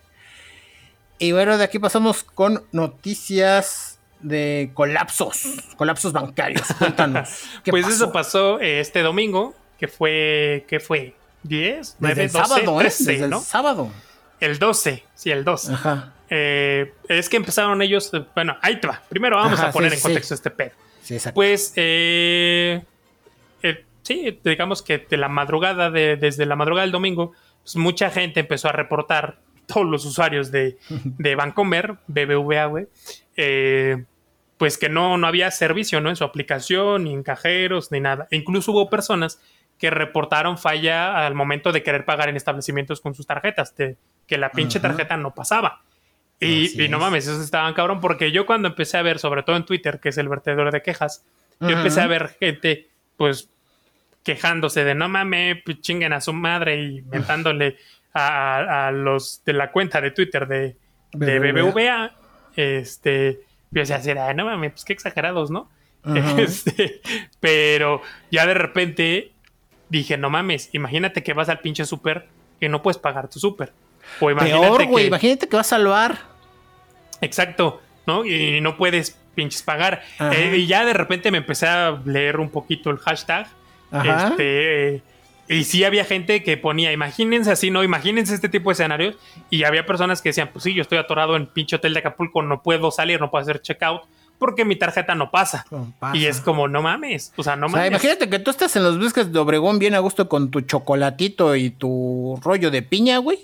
[1.18, 5.42] y bueno, de aquí pasamos con noticias de colapsos,
[5.76, 6.66] colapsos bancarios.
[6.78, 7.28] Cuéntanos.
[7.64, 7.94] ¿qué Pues pasó?
[7.94, 11.14] eso pasó eh, este domingo, que fue, ¿qué fue?
[11.42, 11.96] ¿10?
[11.98, 12.84] Desde 9, el 12, sábado, ¿eh?
[12.84, 13.38] 13, Desde ¿no?
[13.38, 13.90] el sábado.
[14.38, 15.72] El 12, sí, el 12.
[15.72, 16.12] Ajá.
[16.28, 19.02] Eh, es que empezaron ellos, eh, bueno, ahí te va.
[19.08, 20.02] Primero vamos Ajá, a poner sí, en sí.
[20.02, 20.72] contexto este pedo.
[21.02, 21.34] Sí, exacto.
[21.34, 22.82] Pues, eh,
[23.62, 28.10] eh, sí, digamos que de la madrugada, de, desde la madrugada del domingo, pues mucha
[28.10, 32.86] gente empezó a reportar, todos los usuarios de, de Bancomer, BBVA, güey,
[33.36, 34.04] eh,
[34.58, 36.10] pues que no, no había servicio, ¿no?
[36.10, 38.28] En su aplicación, ni en cajeros, ni nada.
[38.30, 39.40] E incluso hubo personas
[39.80, 43.96] que reportaron falla al momento de querer pagar en establecimientos con sus tarjetas, de
[44.28, 44.88] que la pinche Ajá.
[44.88, 45.80] tarjeta no pasaba.
[46.38, 47.02] Y, y no es.
[47.02, 50.10] mames, esos estaban cabrón, porque yo cuando empecé a ver, sobre todo en Twitter, que
[50.10, 51.24] es el vertedor de quejas,
[51.60, 51.78] yo Ajá.
[51.78, 53.48] empecé a ver gente, pues,
[54.22, 57.76] quejándose de no mames, pues, chinguen a su madre y mentándole
[58.12, 60.76] a, a- los de la cuenta de Twitter de,
[61.12, 61.70] de BBVA.
[61.72, 62.12] BBVA.
[62.56, 65.70] Este, yo decía, "Ay, no mames, pues qué exagerados, ¿no?
[66.38, 67.00] Este,
[67.40, 69.32] pero ya de repente
[69.90, 72.26] dije, no mames, imagínate que vas al pinche súper
[72.58, 73.72] que no puedes pagar tu súper.
[74.20, 75.04] O imagínate Peor, güey.
[75.04, 76.18] que- Imagínate que vas a salvar.
[77.20, 78.24] Exacto, ¿no?
[78.24, 80.02] Y no puedes pinches pagar.
[80.32, 83.46] Eh, y ya de repente me empecé a leer un poquito el hashtag.
[83.90, 84.28] Ajá.
[84.28, 85.02] Este, eh,
[85.48, 87.82] y sí había gente que ponía, imagínense así, ¿no?
[87.82, 89.16] Imagínense este tipo de escenarios.
[89.50, 92.42] Y había personas que decían, pues sí, yo estoy atorado en pinche hotel de Acapulco,
[92.42, 94.02] no puedo salir, no puedo hacer checkout
[94.40, 95.64] porque mi tarjeta no pasa.
[95.70, 96.16] No pasa.
[96.16, 97.90] Y es como, no mames, o sea, no O sea, mames.
[97.92, 101.54] imagínate que tú estás en los bosques de Obregón bien a gusto con tu chocolatito
[101.54, 103.38] y tu rollo de piña, güey.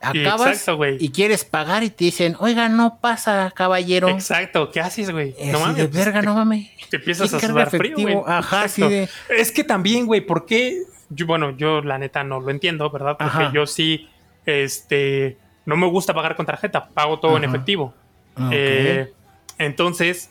[0.00, 0.98] Acabas Exacto, güey.
[1.00, 4.08] y quieres pagar y te dicen, oiga, no pasa, caballero.
[4.08, 5.34] Exacto, ¿qué haces, güey?
[5.50, 5.76] No mames.
[5.76, 6.68] de verga, te- no mames.
[6.90, 8.16] Te empiezas ¿Quién a sudar frío, güey.
[8.26, 8.88] Ajá, Exacto.
[8.90, 10.82] de- Es que también, güey, ¿por qué?
[11.08, 13.16] Yo, bueno, yo la neta no lo entiendo, ¿verdad?
[13.18, 13.52] Porque Ajá.
[13.52, 14.08] yo sí,
[14.44, 17.92] este, no me gusta pagar con tarjeta, pago todo en efectivo.
[18.36, 18.50] Ah.
[18.52, 19.12] Eh,
[19.58, 20.30] entonces,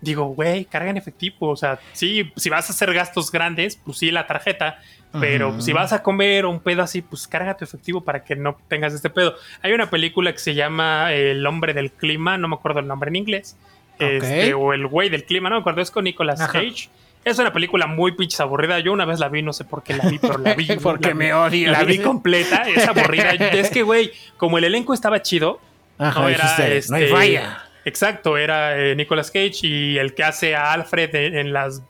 [0.00, 1.48] digo, güey, carga en efectivo.
[1.48, 4.80] O sea, sí, si vas a hacer gastos grandes, pues sí, la tarjeta.
[5.18, 8.56] Pero si vas a comer un pedo así, pues carga tu efectivo para que no
[8.68, 9.34] tengas este pedo.
[9.60, 13.08] Hay una película que se llama El hombre del clima, no me acuerdo el nombre
[13.08, 13.56] en inglés.
[13.98, 16.52] Este, o El güey del clima, no me acuerdo, es con Nicolas Ajá.
[16.52, 16.88] Cage.
[17.24, 18.78] Es una película muy pinches aburrida.
[18.78, 20.68] Yo una vez la vi, no sé por qué la vi, pero la vi.
[20.82, 21.72] Porque la me odio.
[21.72, 23.32] La vi completa, es aburrida.
[23.34, 25.60] es que, güey, como el elenco estaba chido,
[25.98, 27.69] Ajá, no era dijiste, no hay este, falla.
[27.84, 31.82] Exacto, era eh, Nicolas Cage y el que hace a Alfred en, en las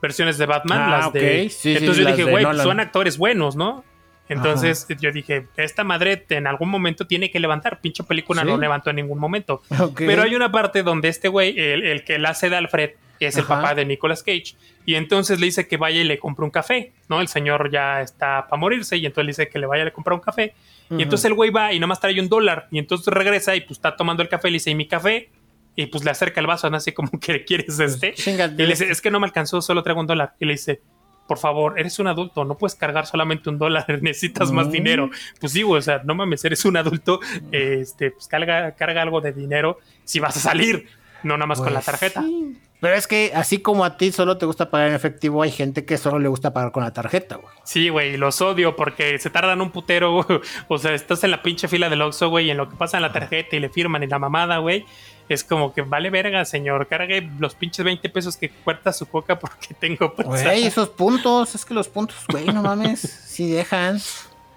[0.00, 0.80] versiones de Batman.
[0.80, 1.50] Ah, las de, ok.
[1.50, 3.84] Sí, sí, Entonces yo dije, de güey, pues son actores buenos, ¿no?
[4.28, 7.80] Entonces yo dije, esta madre en algún momento tiene que levantar.
[7.80, 9.62] Pinche película no levantó en ningún momento.
[9.96, 12.90] Pero hay una parte donde este güey, el, el que la hace de Alfred,
[13.26, 14.54] es el papá de Nicolas Cage.
[14.86, 17.20] Y entonces le dice que vaya y le compre un café, ¿no?
[17.20, 20.14] El señor ya está para morirse y entonces le dice que le vaya a comprar
[20.14, 20.54] un café.
[20.90, 22.68] Y entonces el güey va y nada más trae un dólar.
[22.70, 25.28] Y entonces regresa y pues está tomando el café y le dice, ¿y mi café?
[25.76, 26.76] Y pues le acerca el vaso, ¿no?
[26.78, 28.14] Así como que quieres Pues, este.
[28.26, 30.34] y le dice, es que no me alcanzó, solo traigo un dólar.
[30.40, 30.80] Y le dice,
[31.28, 35.10] por favor, eres un adulto, no puedes cargar solamente un dólar, necesitas más dinero.
[35.38, 37.20] Pues sí, güey, o sea, no mames, eres un adulto,
[37.52, 40.88] este, pues carga, carga algo de dinero si vas a salir,
[41.22, 42.22] no nada más con la Pues, tarjeta.
[42.22, 42.56] sí.
[42.80, 45.84] Pero es que así como a ti solo te gusta pagar en efectivo, hay gente
[45.84, 47.52] que solo le gusta pagar con la tarjeta, güey.
[47.64, 50.40] Sí, güey, los odio porque se tardan un putero, güey.
[50.68, 52.96] O sea, estás en la pinche fila del Oxxo, güey, y en lo que pasa
[52.98, 54.84] en la tarjeta y le firman y la mamada, güey.
[55.28, 56.86] Es como que vale verga, señor.
[56.86, 60.30] Cargue los pinches 20 pesos que cuesta su coca porque tengo prisa.
[60.44, 63.98] Güey, esos puntos, es que los puntos, güey, no mames, sí dejan.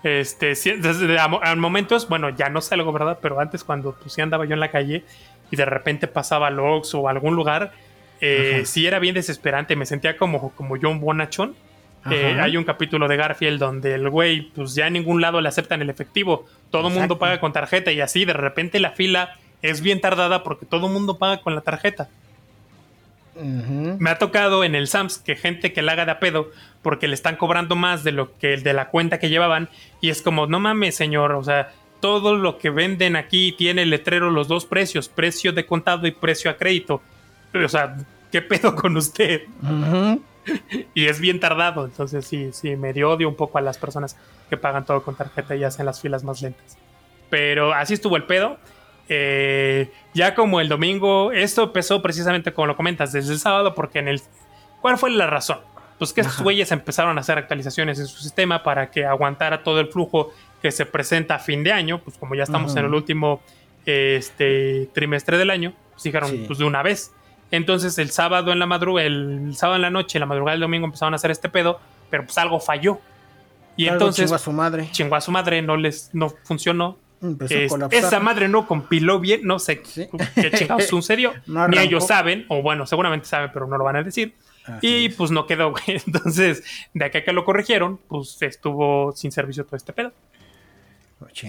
[0.04, 3.20] Este, sí, desde a, mo- a momentos, bueno, ya no salgo, ¿verdad?
[3.22, 5.04] Pero antes, cuando pues, sí andaba yo en la calle
[5.52, 7.72] y de repente pasaba al Oxxo o a algún lugar,
[8.22, 9.76] eh, sí era bien desesperante.
[9.76, 11.56] Me sentía como, como John Bonachón.
[12.10, 15.50] Eh, hay un capítulo de Garfield donde el güey, pues ya en ningún lado le
[15.50, 16.48] aceptan el efectivo.
[16.72, 20.44] Todo el mundo paga con tarjeta y así de repente la fila es bien tardada
[20.44, 22.10] porque todo el mundo paga con la tarjeta.
[23.36, 26.52] Me ha tocado en el Sams que gente que la haga de a pedo
[26.82, 29.70] porque le están cobrando más de lo que de la cuenta que llevaban
[30.02, 33.90] y es como, no mames, señor, o sea, todo lo que venden aquí tiene el
[33.90, 37.02] letrero los dos precios, precio de contado y precio a crédito.
[37.66, 37.98] O sea,
[38.32, 39.42] ¿qué pedo con usted?
[40.96, 44.18] Y es bien tardado, entonces sí, sí, me dio odio un poco a las personas
[44.50, 46.78] que pagan todo con tarjeta y hacen las filas más lentas.
[47.30, 48.58] Pero así estuvo el pedo.
[49.08, 54.00] Eh, ya como el domingo, esto empezó precisamente como lo comentas, desde el sábado, porque
[54.00, 54.22] en el...
[54.82, 55.60] ¿Cuál fue la razón?
[56.00, 59.80] Pues que estos güeyes empezaron a hacer actualizaciones en su sistema para que aguantara todo
[59.80, 62.94] el flujo que se presenta a fin de año, pues como ya estamos en el
[62.94, 63.42] último
[63.86, 66.44] este, trimestre del año, pues dijeron Sí.
[66.48, 67.14] pues de una vez.
[67.52, 70.86] Entonces el sábado en la madrugada, el sábado en la noche, la madrugada del domingo
[70.86, 71.80] empezaron a hacer este pedo,
[72.10, 73.00] pero pues algo falló.
[73.78, 74.90] Y Algo entonces chingó a su madre.
[74.92, 76.98] chingó a su madre, no les no funcionó.
[77.22, 78.04] Empezó a Es- colapsar.
[78.04, 80.08] esa madre no compiló bien, no sé Sí.
[80.36, 81.34] qué chingados sucedió.
[81.46, 84.34] No Ni ellos saben, o bueno, seguramente saben, pero no lo van a decir.
[84.66, 85.16] Así y es.
[85.16, 85.84] pues no quedó, güey.
[86.08, 90.12] Entonces, de acá que lo corrigieron, pues estuvo sin servicio todo este pedo.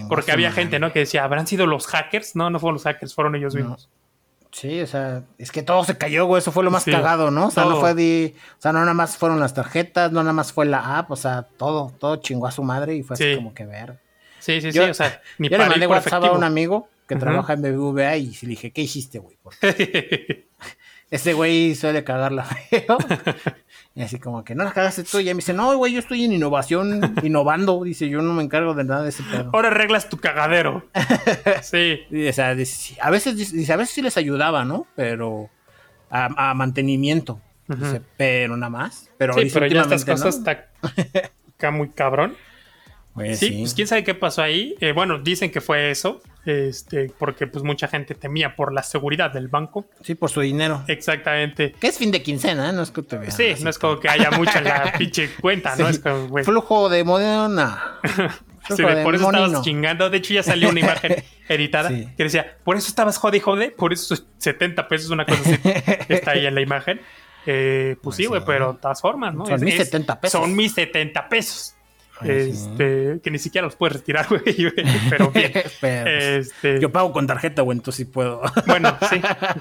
[0.08, 0.92] Porque había gente, ¿no?
[0.92, 2.36] Que decía, ¿habrán sido los hackers?
[2.36, 3.76] No, no fueron los hackers, fueron ellos No.
[4.52, 6.38] Sí, o sea, es que todo se cayó, güey.
[6.40, 7.46] Eso fue lo más Sí, cagado, ¿no?
[7.46, 8.34] O sea, no fue de.
[8.58, 11.16] O sea, no nada más fueron las tarjetas, no nada más fue la app, o
[11.16, 13.36] sea, todo, todo chingó a su madre y fue así Sí.
[13.36, 13.98] como que ver.
[14.40, 14.90] Sí, sí, Yo- sí.
[14.90, 16.36] O sea, ni Yo le mandé WhatsApp a efectivo.
[16.36, 19.36] un amigo que trabaja en BBVA y le dije, ¿qué hiciste, güey?
[19.42, 20.48] Porque
[21.12, 22.96] Ese güey suele cagarla feo.
[23.94, 25.18] y así como que no la cagaste tú.
[25.20, 27.84] Y ya me dice, no, güey, yo estoy en innovación, innovando.
[27.84, 29.50] Dice, yo no me encargo de nada de ese pedo.
[29.52, 30.88] Ahora arreglas tu cagadero.
[31.62, 32.00] Sí.
[32.10, 34.86] Y, o sea, dice, a veces, dice, a veces sí les ayudaba, ¿no?
[34.96, 35.50] Pero
[36.10, 37.40] a, a mantenimiento.
[37.68, 39.10] Dice, pero nada más.
[39.18, 40.88] Pero, Sí, pero ya estas cosas ¿no?
[41.46, 42.36] está muy cabrón.
[43.14, 43.58] Pues Sí, sí.
[43.60, 44.74] pues quién sabe qué pasó ahí.
[44.80, 49.30] Eh, bueno, dicen que fue eso, este, porque pues mucha gente temía por la seguridad
[49.32, 49.86] del banco.
[50.02, 50.82] Sí, por su dinero.
[50.88, 51.72] Exactamente.
[51.72, 52.72] Que es fin de quincena, ¿eh?
[52.72, 53.32] No es que te vean.
[53.32, 55.88] Sí, no es como que haya mucho en la pinche cuenta, ¿no?
[55.88, 56.44] Es como, güey.
[56.44, 58.00] Flujo de moneda.
[58.68, 60.08] Sí, de por eso estabas chingando.
[60.08, 61.16] De hecho, ya salió una imagen
[61.48, 62.06] editada Sí.
[62.16, 65.40] que decía, por eso estabas jode y jode, por eso es 70 pesos, una cosa
[65.42, 65.58] así.
[66.08, 67.00] está ahí en la imagen.
[67.44, 68.44] Eh, pues sí, Pues güey, sí.
[68.46, 69.46] pero de todas formas, ¿no?
[69.46, 70.40] Son mis 70 pesos.
[70.40, 71.74] Son mis 70 pesos.
[72.24, 72.30] Sí.
[72.30, 74.42] Este, que ni siquiera los puedes retirar, güey,
[75.10, 75.52] pero bien.
[75.80, 78.42] Pero, pues, Este, Yo pago con tarjeta, güey, entonces sí puedo.
[78.66, 79.20] Bueno, sí,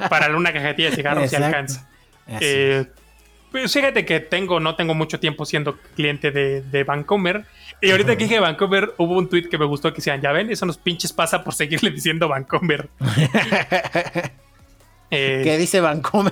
[0.09, 1.45] para una cajetilla de cigarros Exacto.
[1.45, 1.89] alcanza.
[2.39, 2.85] Eh,
[3.51, 7.45] pues fíjate que tengo, no tengo mucho tiempo siendo cliente de, de Vancomer.
[7.81, 10.49] Y ahorita que dije Vancomer, hubo un tweet que me gustó que decían, ya ven,
[10.49, 12.89] eso nos pinches pasa por seguirle diciendo Vancomer.
[15.13, 16.31] Eh, ¿Qué dice Vancomer?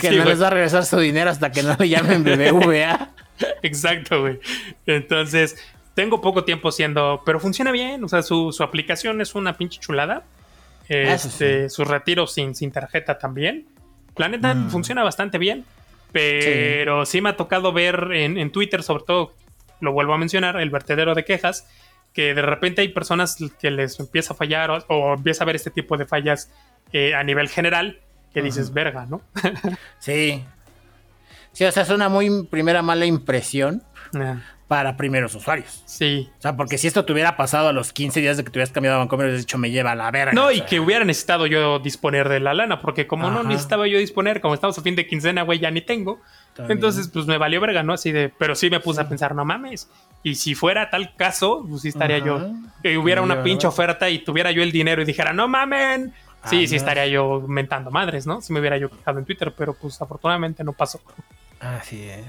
[0.00, 3.10] Que sí, no les va a regresar su dinero hasta que no le llamen BBVA.
[3.62, 4.40] Exacto, güey.
[4.86, 5.56] Entonces,
[5.94, 8.02] tengo poco tiempo siendo, pero funciona bien.
[8.04, 10.22] O sea, su, su aplicación es una pinche chulada.
[10.88, 13.66] Eso Este, Sus retiros sin, sin tarjeta también.
[14.16, 14.70] La neta Mm.
[14.70, 15.64] funciona bastante bien.
[16.12, 17.20] Pero sí.
[17.22, 19.32] me ha tocado ver en, en Twitter, sobre todo,
[19.80, 21.66] lo vuelvo a mencionar, el vertedero de quejas,
[22.12, 25.56] que de repente hay personas que les empieza a fallar o, o empieza a ver
[25.56, 26.50] este tipo de fallas
[26.92, 27.98] eh, a nivel general,
[28.34, 29.22] que dices, verga, ¿no?
[29.98, 30.44] Sí.
[31.52, 33.82] Sí, o sea, es una muy primera mala impresión
[34.14, 34.36] Ah,
[34.68, 35.82] para primeros usuarios.
[35.86, 36.30] sí.
[36.38, 38.58] O sea, porque si esto te hubiera pasado a los 15 días de que te
[38.58, 40.32] hubieras cambiado a Vancomer, hubieras dicho, me lleva a la verga.
[40.32, 40.66] No, y sea.
[40.66, 44.54] que hubiera necesitado yo disponer de la lana, porque como no necesitaba yo disponer, como
[44.54, 46.20] estamos a fin de quincena, güey, ya ni tengo.
[46.68, 47.94] Entonces, pues me valió verga, ¿no?
[47.94, 49.88] Así de, pero sí me puse a pensar, no mames,
[50.22, 52.26] Y si fuera tal caso, pues sí estaría Ajá.
[52.26, 52.50] yo.
[52.82, 56.12] Que hubiera una pinche oferta y tuviera yo el dinero y dijera, no mamen.
[56.46, 58.40] Sí, Ah, sí estaría yo mentando madres, ¿no?
[58.42, 61.00] Si me hubiera yo quejado en Twitter, pero pues afortunadamente no pasó.
[61.62, 62.24] Así es.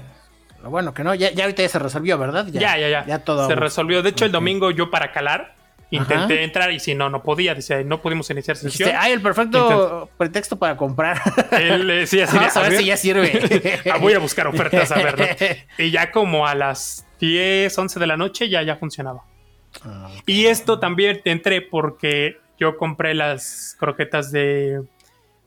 [0.62, 2.46] Lo bueno que no, ya, ya ahorita ya se resolvió, ¿verdad?
[2.46, 3.04] Ya, ya, ya.
[3.04, 3.46] Ya todo.
[3.46, 4.02] Se resolvió.
[4.02, 5.54] De hecho, el domingo yo para calar
[5.90, 6.42] intenté Ajá.
[6.42, 7.54] entrar y si no, no podía.
[7.54, 8.90] Dice, no pudimos iniciar sesión.
[8.96, 11.20] ay, el perfecto pretexto para comprar.
[11.52, 12.80] Él, eh, sí, así Vamos a ver ver.
[12.80, 13.82] si ya sirve.
[13.92, 15.18] Ah, voy a buscar ofertas a ver.
[15.18, 15.84] ¿no?
[15.84, 19.22] Y ya como a las 10, 11 de la noche ya, ya funcionaba.
[20.24, 24.82] Y esto también te entré porque yo compré las croquetas de.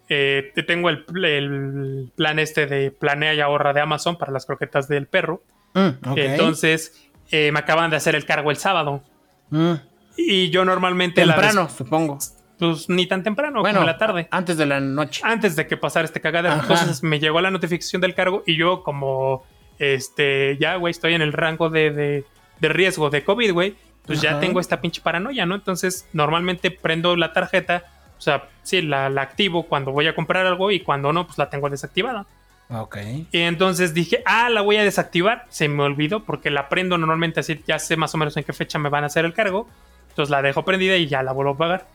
[0.10, 4.46] Eh, te tengo el, el plan este de planea y ahorra de Amazon para las
[4.46, 5.42] croquetas del perro.
[5.74, 5.90] Mm.
[6.18, 9.04] Entonces eh, me acaban de hacer el cargo el sábado.
[9.50, 9.74] Mm,
[10.18, 12.18] Y yo normalmente Temprano, supongo.
[12.60, 14.28] pues ni tan temprano Bueno, como en la tarde.
[14.32, 15.22] Antes de la noche.
[15.24, 16.56] Antes de que pasara este cagadero.
[16.56, 16.64] Ajá.
[16.74, 19.44] Entonces me llegó la notificación del cargo y yo como
[19.80, 22.26] este ya, güey, estoy en el rango de, de-
[22.60, 23.76] de riesgo de COVID, güey.
[24.08, 25.54] Pues ya tengo esta pinche paranoia, ¿no?
[25.54, 27.84] Entonces normalmente prendo la tarjeta.
[28.18, 31.38] O sea, sí, la, la activo cuando voy a comprar algo y cuando no, pues
[31.38, 32.26] la tengo desactivada.
[32.70, 32.98] Ok.
[33.32, 35.46] Y entonces dije, ah, la voy a desactivar.
[35.50, 38.54] Se me olvidó porque la prendo normalmente así, ya sé más o menos en qué
[38.54, 39.68] fecha me van a hacer el cargo.
[40.10, 41.88] Entonces la dejo prendida y ya la vuelvo a pagar.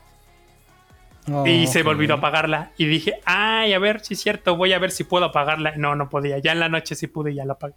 [1.44, 2.70] y se me olvidó apagarla.
[2.78, 5.74] Y dije, ay, a ver si es cierto, voy a ver si puedo apagarla.
[5.76, 6.38] No, no podía.
[6.38, 7.74] Ya en la noche sí pude y ya la apagué.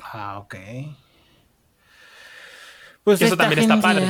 [0.00, 0.54] Ah, ok.
[3.04, 4.06] Pues Eso también está padre.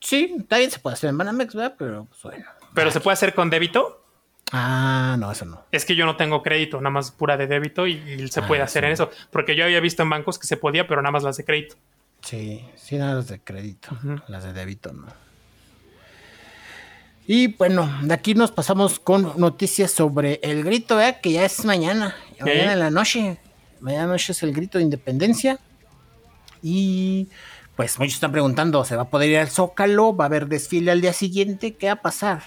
[0.00, 1.74] Sí, también se puede hacer en Banamex, ¿verdad?
[1.78, 2.44] Pero pues bueno.
[2.74, 3.98] Pero se puede hacer con débito.
[4.52, 5.64] Ah, no, eso no.
[5.72, 8.46] Es que yo no tengo crédito, nada más pura de débito y, y se Ah,
[8.46, 8.86] puede hacer sí.
[8.86, 9.10] en eso.
[9.30, 11.76] Porque yo había visto en bancos que se podía, pero nada más las de crédito.
[12.22, 13.88] Sí, sí, nada las de crédito.
[14.28, 15.06] Las de débito no.
[17.26, 21.20] Y bueno, de aquí nos pasamos con noticias sobre el grito, ¿verdad?
[21.20, 22.14] Que ya es mañana.
[22.40, 23.38] Mañana en la noche.
[23.80, 25.58] Mañana noche es el grito de independencia.
[26.62, 27.28] Y
[27.76, 30.14] pues muchos están preguntando, ¿se va a poder ir al Zócalo?
[30.14, 31.74] ¿Va a haber desfile al día siguiente?
[31.74, 32.42] ¿Qué va a pasar?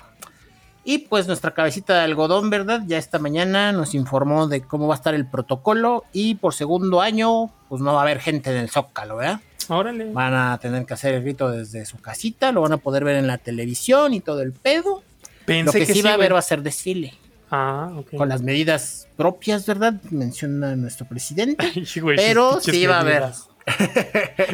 [0.88, 2.84] Y pues nuestra cabecita de algodón, ¿verdad?
[2.86, 7.02] Ya esta mañana nos informó de cómo va a estar el protocolo y por segundo
[7.02, 9.40] año, pues no va a haber gente en el Zócalo, ¿verdad?
[9.68, 10.12] Órale.
[10.12, 13.16] Van a tener que hacer el grito desde su casita, lo van a poder ver
[13.16, 15.02] en la televisión y todo el pedo.
[15.46, 17.16] Pensé Lo que, sí va a haber va a ser desfile,
[17.50, 18.16] Ah, ok.
[18.16, 19.96] con las medidas propias, ¿verdad?
[20.12, 21.66] Menciona nuestro presidente.
[21.76, 23.24] Ay, güey, Pero sí va a haber.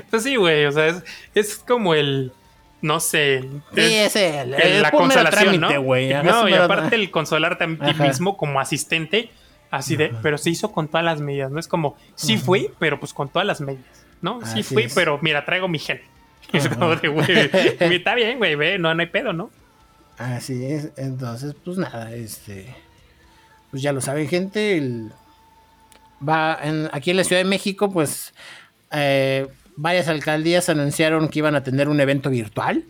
[0.09, 1.03] Pues sí, güey, o sea, es,
[1.35, 2.31] es como el,
[2.81, 3.41] no sé,
[3.75, 5.81] Sí, es- el, el- el la consolación, trámite, ¿no?
[6.23, 9.29] No, y aparte el consolarte a ti mismo como asistente,
[9.69, 11.59] así de, pero se hizo con todas las medidas, ¿no?
[11.59, 14.45] Es como, sí fui, pero pues con todas las medidas, ¿no?
[14.45, 14.93] Sí fui, es.
[14.95, 16.01] pero mira, traigo mi gel.
[16.53, 17.27] Es como de, güey,
[17.79, 19.51] está bien, güey, ve, no, no hay pedo, ¿no?
[20.17, 22.75] Así es, entonces, pues nada, este.
[23.71, 24.77] Pues ya lo saben, gente.
[24.77, 25.11] el-
[26.27, 28.33] va en- aquí en la Ciudad de México, pues.
[28.91, 32.83] Eh, varias alcaldías anunciaron que iban a tener un evento virtual.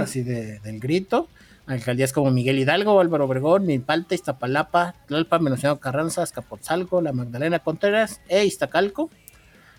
[0.00, 1.28] Así de, del grito.
[1.66, 8.20] Alcaldías como Miguel Hidalgo, Álvaro Obregón, Milpalta, Iztapalapa, Tlalpan, Venustiano Carranza, Azcapotzalco, La Magdalena Contreras
[8.28, 9.08] e Iztacalco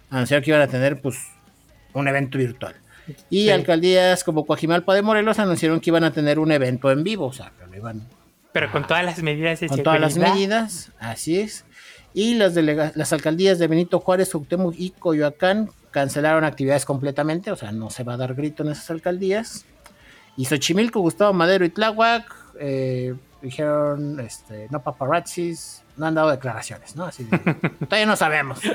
[0.09, 1.17] anunciaron que iban a tener, pues,
[1.93, 2.75] un evento virtual.
[3.29, 3.49] Y Sí.
[3.49, 7.33] alcaldías como Coajimalpa de Morelos anunciaron que iban a tener un evento en vivo, o
[7.33, 8.01] sea, que lo iban
[8.53, 11.65] Pero con todas las medidas de con todas las medidas, así es.
[12.13, 17.55] Y las, delega- las alcaldías de Benito Juárez, Cuauhtémoc y Coyoacán cancelaron actividades completamente, o
[17.55, 19.65] sea, no se va a dar grito en esas alcaldías.
[20.37, 26.95] Y Xochimilco, Gustavo Madero y Tláhuac eh, dijeron, este, no paparazzis, no han dado declaraciones,
[26.95, 27.05] ¿no?
[27.05, 27.37] Así de,
[27.85, 28.59] todavía no sabemos.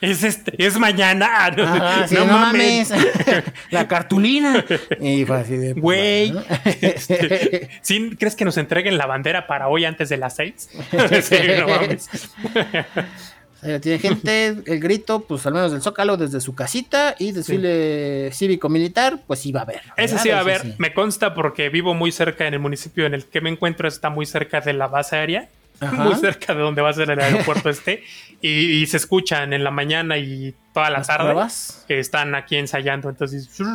[0.00, 1.46] Es este, es mañana.
[1.46, 2.90] Ajá, sí, no, no, mames.
[2.90, 3.44] mames.
[3.70, 4.64] La cartulina.
[5.00, 5.72] Y fue así de.
[5.74, 6.46] Güey, bueno.
[6.80, 10.70] este, ¿sí crees que nos entreguen la bandera para hoy antes de las seis?
[11.22, 12.08] sí, no mames.
[13.82, 19.20] Tiene gente, el grito, pues al menos del Zócalo desde su casita y desfile cívico-militar,
[19.26, 19.82] pues iba a haber.
[19.98, 20.74] Ese sí va a sí.
[20.78, 24.08] me consta porque vivo muy cerca en el municipio en el que me encuentro, está
[24.08, 26.04] muy cerca de la base aérea, Ajá.
[26.04, 28.02] muy cerca de donde va a ser el aeropuerto este,
[28.42, 28.48] y,
[28.82, 31.84] y se escuchan en la mañana y toda la ¿Las tarde pruebas?
[31.88, 33.66] que están aquí ensayando, entonces, Ok.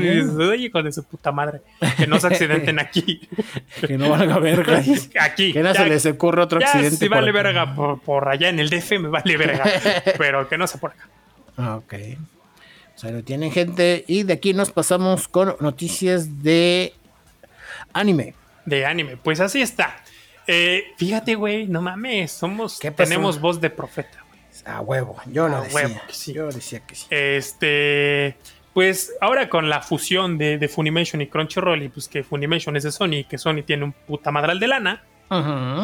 [0.00, 1.60] y dices, "Ay, hijo de su puta madre,
[1.96, 3.20] que no se accidenten aquí,
[3.86, 4.82] Que no valga verga.
[5.20, 5.52] aquí.
[5.52, 7.06] que no se les ocurre otro ya, accidente.
[7.08, 7.42] por vale acá.
[7.42, 9.64] verga por, por allá en el DF, me vale verga,
[10.18, 11.08] pero que no sea por acá.
[11.56, 11.94] Ah, Ok.
[12.94, 14.04] O sea, lo tienen gente.
[14.08, 16.94] Y de aquí nos pasamos con noticias de
[17.92, 18.34] anime.
[18.64, 19.96] De anime, pues así está.
[20.46, 24.24] Eh, fíjate, güey, no mames, somos, tenemos voz de profeta.
[24.64, 25.16] A huevo.
[25.26, 25.74] Yo lo A decía.
[25.76, 26.32] huevo que sí.
[26.32, 27.06] Yo decía que sí.
[27.10, 28.36] Este,
[28.74, 32.82] pues ahora con la fusión de, de Funimation y Crunchyroll, y pues que Funimation es
[32.82, 35.02] de Sony y que Sony tiene un puta madral de lana,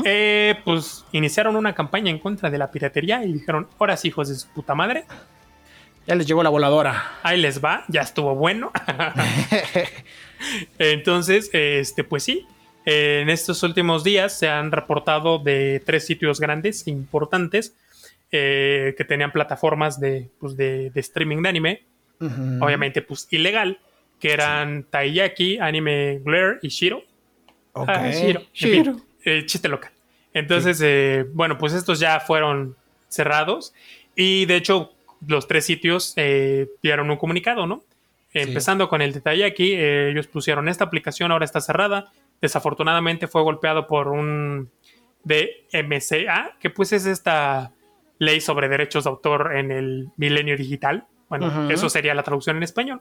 [0.05, 4.29] eh, pues iniciaron una campaña en contra de la piratería y dijeron, ahora sí, hijos
[4.29, 5.05] de su puta madre,
[6.07, 7.19] Ya les llegó la voladora.
[7.23, 8.73] Ahí les va, ya estuvo bueno.
[10.79, 12.47] Entonces, este, pues sí,
[12.85, 17.74] en estos últimos días se han reportado de tres sitios grandes, importantes,
[18.30, 21.83] eh, que tenían plataformas de, pues, de, de streaming de anime.
[22.20, 22.64] Ujú.
[22.64, 23.78] Obviamente, pues ilegal,
[24.18, 27.03] que eran Taiyaki, Anime Glare y Shiro.
[27.72, 27.89] Ok.
[27.89, 28.41] Ah, Shiro.
[28.41, 28.95] En Shiro.
[28.95, 29.91] fin, eh, chiste local.
[30.35, 32.76] Entonces, eh, bueno, pues estos ya fueron
[33.09, 33.74] cerrados.
[34.16, 34.93] Y de hecho,
[35.26, 37.83] los tres sitios eh, dieron un comunicado, ¿no?
[38.35, 42.11] Empezando con el detalle aquí, eh, ellos pusieron esta aplicación ahora está cerrada.
[42.43, 44.70] Desafortunadamente fue golpeado por un
[45.24, 47.72] DMCA, que pues es esta
[48.18, 51.07] ley sobre derechos de autor en el milenio digital.
[51.28, 51.70] Bueno, Ujú.
[51.70, 53.01] eso sería la traducción en español.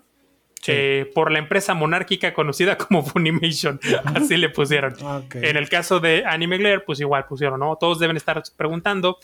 [0.61, 0.71] Sí.
[0.75, 3.79] Eh, por la empresa monárquica conocida como Funimation.
[4.05, 4.93] Así le pusieron.
[5.03, 5.35] Ok.
[5.35, 7.75] En el caso de Anime Glare, pues igual pusieron, ¿no?
[7.77, 9.17] Todos deben estar preguntando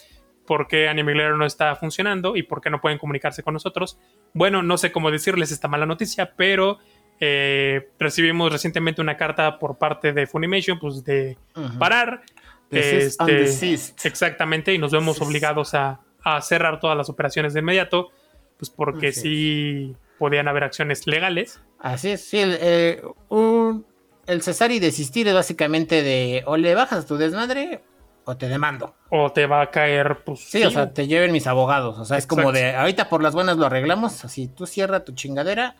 [0.48, 4.00] por qué Anime Glare no está funcionando y por qué no pueden comunicarse con nosotros.
[4.34, 6.80] Bueno, no sé cómo decirles esta mala noticia, pero
[7.20, 11.38] eh, recibimos recientemente una carta por parte de Funimation, pues de
[11.80, 12.22] parar.
[12.70, 14.08] Este.
[14.08, 15.28] Exactamente, y nos vemos Desist.
[15.28, 18.10] obligados a, a cerrar todas las operaciones de inmediato,
[18.58, 21.62] pues porque Así sí podían haber acciones legales.
[21.80, 23.86] Así es, sí, el, eh, un-
[24.26, 27.82] el cesar y desistir es básicamente de o le bajas tu desmadre
[28.26, 28.94] o te demando.
[29.10, 30.42] O te va a caer, pues.
[30.42, 31.98] Sí, o sea, te lleven mis abogados.
[31.98, 34.26] O sea, es como de ahorita por las buenas lo arreglamos.
[34.26, 35.78] Así tú cierra tu chingadera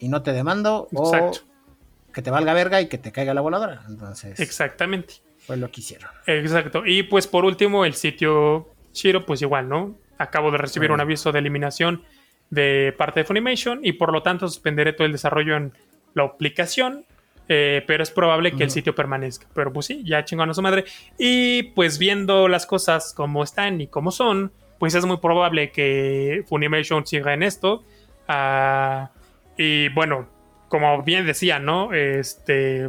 [0.00, 0.88] y no te demando.
[0.90, 1.40] Exacto.
[2.08, 3.82] O que te valga verga y que te caiga la voladora.
[3.88, 5.14] Entonces, Exactamente.
[5.38, 6.10] fue lo que hicieron.
[6.26, 6.82] Exacto.
[6.84, 9.94] Y pues por último, el sitio Shiro, pues igual, ¿no?
[10.18, 12.02] Acabo de recibir un aviso de eliminación
[12.50, 15.72] de parte de Funimation y por lo tanto suspenderé todo el desarrollo en
[16.14, 17.04] la aplicación.
[17.52, 19.46] eh, pero es probable que el sitio permanezca.
[19.54, 20.84] Pero pues sí, ya chingón a su madre.
[21.18, 26.44] Y pues viendo las cosas como están y como son, pues es muy probable que
[26.48, 27.82] Funimation siga en esto.
[28.28, 29.10] Ah,
[29.62, 30.26] y bueno,
[30.68, 31.92] como bien decía, ¿no?
[31.92, 32.88] Este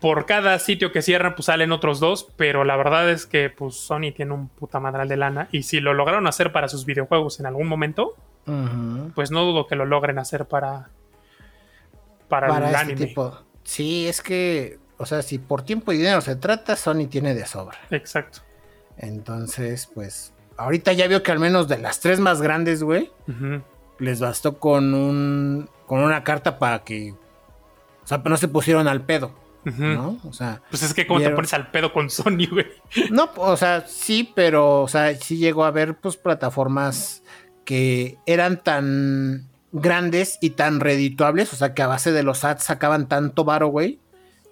[0.00, 3.74] por cada sitio que cierran, pues salen otros dos, pero la verdad es que pues
[3.74, 7.40] Sony tiene un puta madral de lana y si lo lograron hacer para sus videojuegos
[7.40, 8.14] en algún momento,
[9.14, 10.90] pues no dudo que lo logren hacer para
[12.28, 13.06] para, Para el este anime.
[13.06, 13.38] tipo.
[13.64, 17.46] Sí, es que, o sea, si por tiempo y dinero se trata, Sony tiene de
[17.46, 17.78] sobra.
[17.90, 18.40] Exacto.
[18.98, 23.62] Entonces, pues, ahorita ya veo que al menos de las tres más grandes, güey, Ujú.
[23.98, 29.02] Les bastó con un con una carta para que o sea, no se pusieron al
[29.02, 29.32] pedo.
[29.64, 30.18] ¿no?
[30.26, 32.66] O sea, Pues es que como te pones al pedo con Sony, güey.
[33.10, 37.22] no, o sea, sí, pero o sea, sí llegó a haber pues plataformas
[37.66, 42.62] que eran tan grandes y tan redituables, o sea, que a base de los ads
[42.64, 43.98] sacaban tanto varo, güey,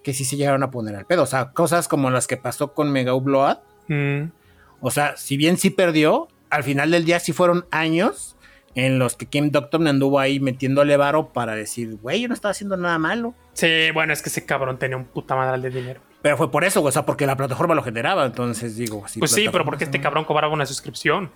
[0.04, 2.74] que sí se llegaron a poner al pedo, o sea, cosas como las que pasó
[2.74, 4.32] con Mega Upload, Mm,
[4.80, 8.35] O sea, si bien sí perdió, al final del día sí fueron años
[8.76, 12.50] en los que Kim Doctor anduvo ahí metiéndole varo para decir, güey, yo no estaba
[12.52, 13.34] haciendo nada malo.
[13.54, 16.00] Sí, bueno, es que ese cabrón tenía un puta madral de dinero.
[16.22, 18.26] Pero fue por eso, o sea, porque la plataforma lo generaba.
[18.26, 19.18] Entonces digo, así.
[19.18, 21.30] pues sí, pero porque este cabrón cobraba una suscripción.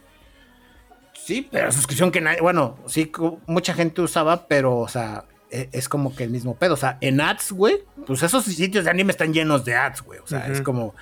[1.15, 2.41] Sí, pero suscripción que nadie.
[2.41, 3.11] Bueno, sí,
[3.47, 6.75] mucha gente usaba, pero, o sea, e- es como que el mismo pedo.
[6.75, 10.19] O sea, en ads, güey, pues esos sitios de anime están llenos de ads, güey.
[10.21, 10.95] O sea, es como.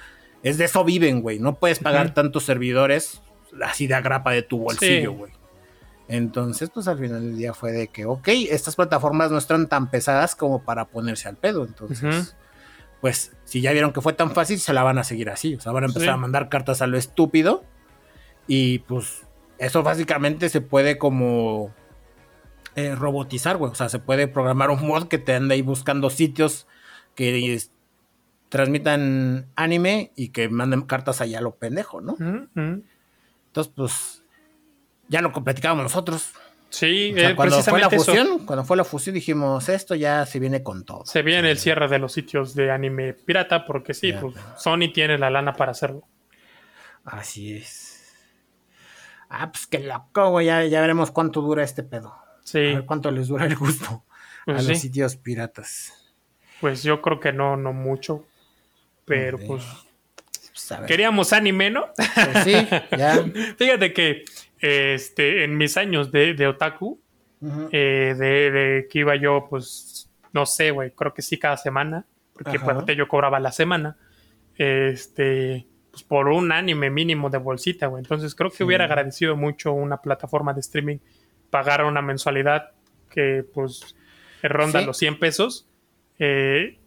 [0.43, 1.39] Es de eso viven, güey.
[1.41, 3.23] No puedes pagar tantos servidores
[3.65, 5.33] así de agrapa de tu bolsillo, Sí.
[6.09, 9.91] Entonces, pues al final del día fue de que, ok, estas plataformas no están tan
[9.91, 11.65] pesadas como para ponerse al pedo.
[11.67, 12.35] Entonces,
[13.01, 15.55] pues si ya vieron que fue tan fácil, se la van a seguir así.
[15.55, 16.13] O sea, van a empezar Sí.
[16.15, 17.63] a mandar cartas a lo estúpido.
[18.47, 19.23] Y pues
[19.59, 21.75] eso básicamente se puede como
[22.75, 23.73] eh, robotizar, güey.
[23.73, 26.67] O sea, se puede programar un mod que te ande ahí buscando sitios
[27.17, 27.71] que es-
[28.49, 32.17] transmitan anime y que manden cartas allá a lo pendejo, ¿no?
[32.19, 34.18] Entonces, pues
[35.09, 36.31] ya lo platicábamos nosotros.
[36.71, 38.05] Sí, O sea, eh, cuando fue la precisamente eso.
[38.05, 41.05] fusión, cuando fue la fusión dijimos, esto ya se viene con todo.
[41.07, 45.17] Se viene el cierre de los sitios de anime pirata porque sí, pues, Sony tiene
[45.17, 46.03] la lana para hacerlo.
[47.05, 48.15] Así es.
[49.31, 50.47] Ah, pues qué loco, güey.
[50.47, 52.15] Ya, ya veremos cuánto dura este pedo.
[52.45, 54.05] Sí, A ver cuánto les dura el gusto
[54.45, 54.69] pues a sí.
[54.69, 55.93] los sitios piratas.
[56.61, 58.27] Pues yo creo que no, no mucho.
[59.07, 59.65] Pero pues
[60.69, 61.87] Pues, queríamos anime, ¿no?
[61.97, 62.53] Pues sí,
[62.97, 63.25] ya.
[63.59, 64.25] Fíjate que
[64.61, 67.01] este, en mis años de, de otaku,
[67.73, 72.05] eh, de, de que iba yo, pues, no sé, güey, creo que sí cada semana,
[72.33, 73.97] porque pues yo cobraba la semana,
[74.57, 78.03] este, pues por un anime mínimo de bolsita, güey.
[78.03, 78.65] Entonces creo que Sí.
[78.65, 80.99] hubiera agradecido mucho una plataforma de streaming
[81.51, 82.73] pagar una mensualidad
[83.11, 83.97] que pues
[84.43, 84.87] ronda Sí.
[84.87, 85.69] los 100 pesos,
[86.19, 86.79] eh,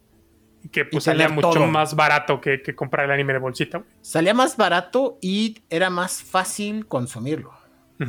[0.64, 1.66] y que pues salía mucho todo.
[1.68, 3.84] más barato que, que comprar el anime de bolsita.
[4.02, 7.52] Salía más barato y era más fácil consumirlo.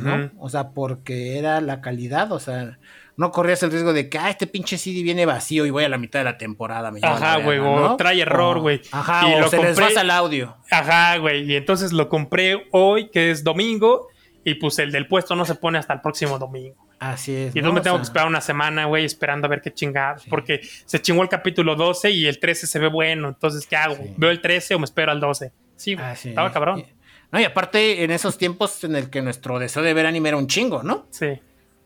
[0.01, 0.31] ¿No?
[0.39, 2.79] O sea, porque era la calidad, o sea,
[3.15, 5.89] no corrías el riesgo de que, ah, este pinche CD viene vacío y voy a
[5.89, 6.89] la mitad de la temporada.
[6.91, 7.95] me Ajá, güey, o ¿no?
[7.97, 8.81] trae error, güey.
[8.91, 10.57] Ajá, Y o lo se les compré- pasa el audio.
[10.71, 11.43] Ajá, güey.
[11.51, 14.07] Y entonces lo compré hoy, que es domingo,
[14.43, 16.75] y pues el del puesto no se pone hasta el próximo domingo.
[16.99, 17.55] Así es.
[17.55, 17.67] Y ¿no?
[17.69, 20.23] entonces me O tengo sea, que esperar una semana, güey, esperando a ver qué chingados.
[20.29, 23.27] Porque se chingó el capítulo 12 y el 13 se ve bueno.
[23.27, 23.95] Entonces, ¿qué hago?
[23.95, 24.13] Sí.
[24.17, 25.51] ¿Veo el 13 o me espero al 12?
[25.75, 26.53] Sí, güey, estaba es.
[26.53, 26.79] cabrón.
[26.79, 26.85] Y-
[27.33, 30.37] No, y aparte, en esos tiempos en el que nuestro deseo de ver anime era
[30.37, 31.07] un chingo, ¿no?
[31.09, 31.41] Sí.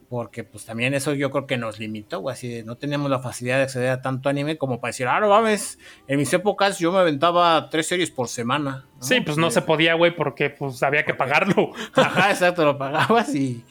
[0.10, 3.20] Porque pues también eso yo creo que nos limitó, güey, así de no teníamos la
[3.20, 6.80] facilidad de acceder a tanto anime como para decir, ah, no mames, en mis épocas
[6.80, 8.86] yo me aventaba tres series por semana.
[8.95, 9.04] ¿no?
[9.04, 11.72] Sí, pues no se podía, güey, porque pues había que pagarlo.
[11.95, 13.66] Ajá, exacto, lo pagabas y,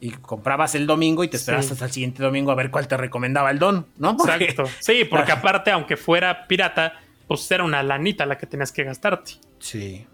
[0.00, 1.72] y comprabas el domingo y te esperabas Sí.
[1.72, 4.14] hasta el siguiente domingo a ver cuál te recomendaba el don, ¿no?
[4.16, 4.64] Porque- Exacto.
[4.80, 9.32] Sí, porque aparte, aunque fuera pirata, pues era una lanita la que tenías que gastarte.
[9.58, 10.06] Sí.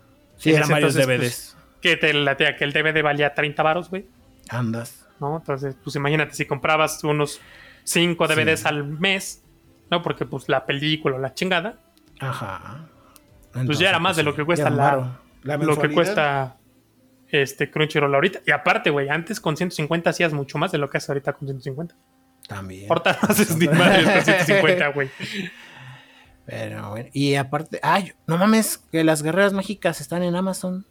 [0.44, 1.54] Sí, eran varios entonces, DVDs.
[1.56, 4.06] pues, que te latea que el DVD valía 30 varos, güey.
[4.48, 5.06] Andas.
[5.20, 5.36] ¿no?
[5.38, 7.40] Entonces, pues imagínate si comprabas unos
[7.84, 8.68] 5 DVDs Sí.
[8.68, 9.42] al mes,
[9.90, 10.02] ¿no?
[10.02, 11.78] Porque pues la película o la chingada,
[12.20, 12.86] Ajá.
[13.66, 15.18] pues ya era más de lo que cuesta la, varo.
[15.42, 16.56] La lo que cuesta
[17.28, 18.40] este Crunchyroll ahorita.
[18.46, 21.48] Y aparte, güey, antes con 150 hacías mucho más de lo que haces ahorita con
[21.48, 21.94] 150.
[22.48, 22.90] También.
[22.90, 25.10] Ahorita no haces ni madre con 150, güey.
[26.46, 27.08] Pero bueno.
[27.12, 30.84] Y aparte, ay, no mames, que las guerreras mágicas están en Amazon.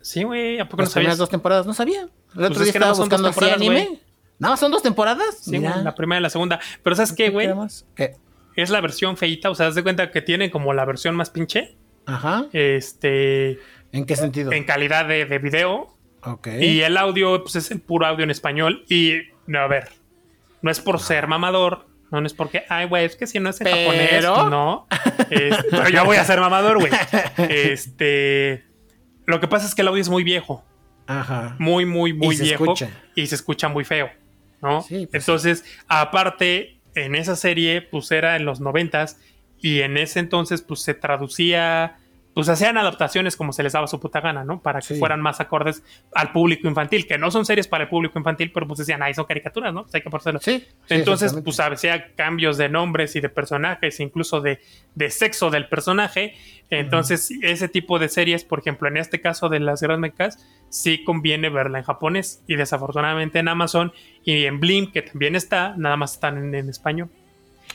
[0.00, 1.18] Sí, güey, ¿a poco no Las sabías?
[1.18, 2.08] dos temporadas, no sabía.
[2.34, 4.00] El otro es día que estaba buscando así anime.
[4.38, 5.38] Nada más son dos temporadas.
[5.42, 5.82] Sí, Mira.
[5.82, 6.60] la primera y la segunda.
[6.82, 7.48] Pero ¿sabes qué, güey?
[7.94, 8.16] ¿Qué?
[8.56, 11.30] Es la versión feita, o sea, haz de cuenta que tiene como la versión más
[11.30, 11.76] pinche,
[12.06, 12.46] Ajá.
[12.52, 13.58] este,
[13.92, 14.52] ¿En qué sentido?
[14.52, 15.94] en calidad de, de video.
[16.22, 16.48] Ok.
[16.60, 18.84] Y el audio, pues es el puro audio en español.
[18.88, 19.14] Y,
[19.46, 19.90] no, a ver,
[20.62, 23.50] no es por ser mamador, no, no es porque, ay, güey, es que si no
[23.50, 24.86] es en Pero- japonés, no.
[25.30, 26.92] Es- pero yo voy a ser mamador, güey.
[27.48, 28.64] Este,
[29.26, 30.64] lo que pasa es que el audio es muy viejo,
[31.06, 31.56] Ajá.
[31.58, 32.64] muy, muy, muy se viejo.
[32.64, 32.90] escucha.
[33.14, 34.10] Y se escucha muy feo,
[34.62, 34.82] ¿no?
[34.82, 39.20] Sí, pues Entonces, aparte, en esa serie, pues era en los noventas.
[39.60, 41.96] Y en ese entonces, pues se traducía
[42.38, 44.62] pues hacían adaptaciones como se les daba su puta gana, ¿no?
[44.62, 44.98] Para que Sí.
[45.00, 45.82] fueran más acordes
[46.14, 49.12] al público infantil, que no son series para el público infantil, pero pues decían, ay,
[49.12, 49.82] son caricaturas, ¿no?
[49.82, 50.38] Pues hay que ponérselo.
[50.38, 50.60] Sí.
[50.86, 54.60] sí, Entonces, pues hacía cambios de nombres y de personajes, incluso de,
[54.94, 56.34] de sexo del personaje.
[56.70, 61.02] Entonces, ese tipo de series, por ejemplo, en este caso de las guerras mechas, sí
[61.02, 62.44] conviene verla en japonés.
[62.46, 66.68] Y desafortunadamente en Amazon y en Blim, que también está, nada más están en, en
[66.68, 67.10] español.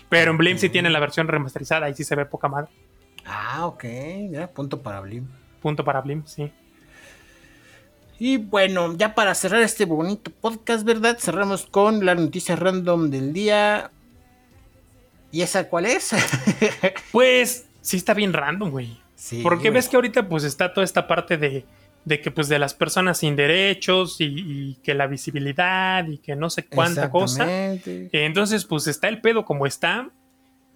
[0.07, 2.71] Pero en Blim sí tienen la versión remasterizada y sí se ve poca madre.
[3.25, 3.83] Ah, ok.
[4.31, 5.27] Ya, punto para Blim.
[5.61, 6.51] Punto para Blim, sí.
[8.19, 11.17] Y bueno, ya para cerrar este bonito podcast, ¿verdad?
[11.19, 13.91] Cerramos con la noticia random del día.
[15.31, 16.11] ¿Y esa cuál es?
[17.11, 18.97] Pues sí está bien random, güey.
[19.15, 19.73] sí, Porque güey.
[19.73, 21.65] ves que ahorita pues está toda esta parte de,
[22.05, 26.35] de que pues de las personas sin derechos y, y que la visibilidad y que
[26.35, 27.43] no sé cuánta cosa.
[27.73, 28.25] Exactamente.
[28.25, 30.09] Entonces pues está el pedo como está.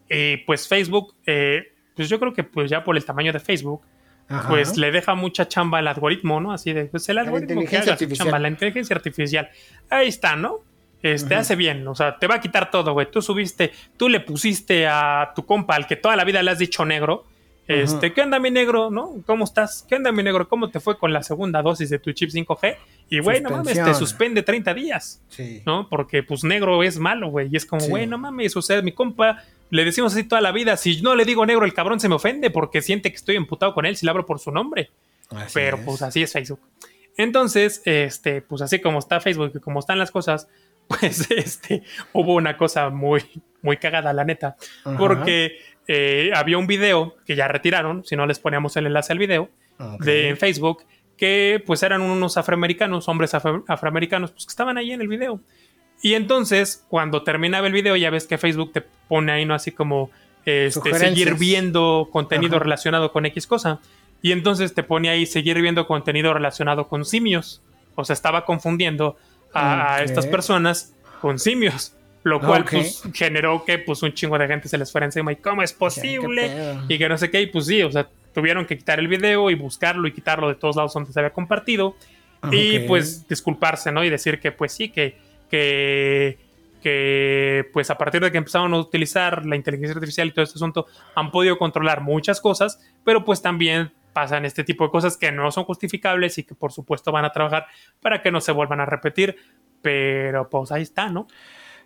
[0.10, 3.82] Eh, pues Facebook, eh, pues yo creo que pues ya por el tamaño de Facebook,
[4.30, 4.48] Ajá.
[4.48, 6.54] pues le deja mucha chamba al algoritmo, ¿no?
[6.54, 8.26] Así de, pues el La algoritmo que inteligencia haga artificial.
[8.28, 9.50] chamba, la inteligencia artificial.
[9.90, 10.60] Ahí está, ¿no?
[11.04, 13.10] Este hace bien, o sea, te va a quitar todo, güey.
[13.12, 16.60] Tú subiste, tú le pusiste a tu compa, al que toda la vida le has
[16.60, 17.26] dicho negro.
[17.68, 18.14] Este.
[18.14, 18.90] ¿qué onda mi negro?
[18.90, 19.16] ¿No?
[19.26, 19.86] ¿Cómo estás?
[19.90, 20.48] ¿Qué onda mi negro?
[20.48, 22.78] ¿Cómo te fue con la segunda dosis de tu chip 5G?
[23.10, 25.22] Y güey, no mames, te suspende 30 días.
[25.28, 25.62] Sí.
[25.66, 25.88] ¿no?
[25.90, 27.50] Porque pues negro es malo, güey.
[27.52, 27.90] Y es como, Sí.
[27.90, 30.78] güey, no mames, o sea, mi compa, le decimos así toda la vida.
[30.78, 33.74] Si no le digo negro, el cabrón se me ofende porque siente que estoy emputado
[33.74, 34.90] con él si le abro por su nombre.
[35.32, 35.84] Así Pero es.
[35.84, 36.62] pues así es Facebook.
[37.18, 40.48] Entonces, este, pues así como está Facebook y como están las cosas,
[40.88, 43.24] pues este, hubo una cosa muy,
[43.62, 44.56] muy cagada, la neta.
[44.86, 44.98] Ajá.
[44.98, 45.58] Porque
[45.88, 49.50] eh, había un video que ya retiraron, si no les poníamos el enlace al video,
[50.00, 50.84] de en Facebook
[51.18, 55.40] que pues eran unos afroamericanos, hombres afro- afroamericanos, pues que estaban ahí en el video.
[56.02, 59.54] Y entonces, cuando terminaba el video, ya ves que Facebook te pone ahí, ¿no?
[59.54, 60.12] Así como
[60.46, 62.64] este, seguir viendo contenido Ajá.
[62.64, 63.80] relacionado con X cosa.
[64.22, 67.62] Y entonces te pone ahí seguir viendo contenido relacionado con simios.
[67.96, 69.18] O sea, estaba confundiendo
[69.54, 71.94] a, estas personas con simios.
[72.24, 75.32] Lo cual pues, generó que pues un chingo de gente se les fuera encima.
[75.32, 76.78] ¿Y cómo es ¿Qué posible?
[76.90, 79.50] y que no sé qué, y pues sí, o sea, tuvieron que quitar el video
[79.50, 81.96] y buscarlo y quitarlo de todos lados donde se había compartido
[82.52, 82.84] y Ok.
[82.88, 84.04] pues disculparse, ¿no?
[84.04, 85.18] Y decir que pues sí, que,
[85.50, 86.38] que,
[86.82, 90.58] que pues a partir de que empezaron a utilizar la inteligencia artificial y todo este
[90.58, 95.32] asunto, han podido controlar muchas cosas, pero pues también pasan este tipo de cosas que
[95.32, 97.68] no son justificables y que por supuesto van a trabajar
[98.02, 99.36] para que no se vuelvan a repetir,
[99.82, 101.28] pero pues ahí está, ¿no?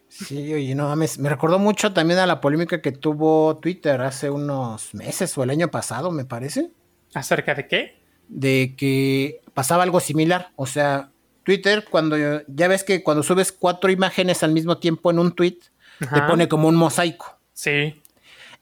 [0.07, 1.19] Sí, oye, no mames.
[1.19, 5.49] Me recordó mucho también a la polémica que tuvo Twitter hace unos meses o el
[5.49, 6.71] año pasado, me parece.
[7.13, 8.01] ¿Acerca de qué?
[8.31, 10.51] de que pasaba algo similar.
[10.55, 11.10] O sea,
[11.43, 12.17] Twitter, cuando
[12.47, 15.57] ya ves que cuando subes cuatro imágenes al mismo tiempo en un tweet,
[15.99, 17.37] te pone como un mosaico.
[17.53, 18.01] Sí.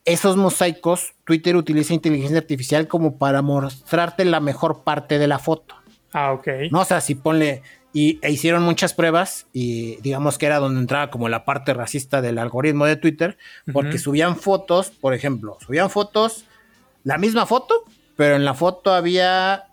[0.06, 5.76] Esos mosaicos, Twitter utiliza inteligencia artificial como para mostrarte la mejor parte de la foto.
[6.14, 6.48] Ah, ok.
[6.72, 7.62] No, o sea, si ponle.
[7.92, 12.22] Y e hicieron muchas pruebas y digamos que era donde entraba como la parte racista
[12.22, 13.36] del algoritmo de Twitter,
[13.74, 16.46] porque subían fotos, por ejemplo, subían fotos,
[17.04, 19.70] la misma foto, pero en la foto había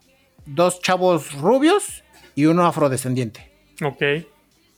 [0.46, 2.04] dos chavos rubios
[2.36, 3.50] y uno afrodescendiente.
[3.82, 4.02] Ok.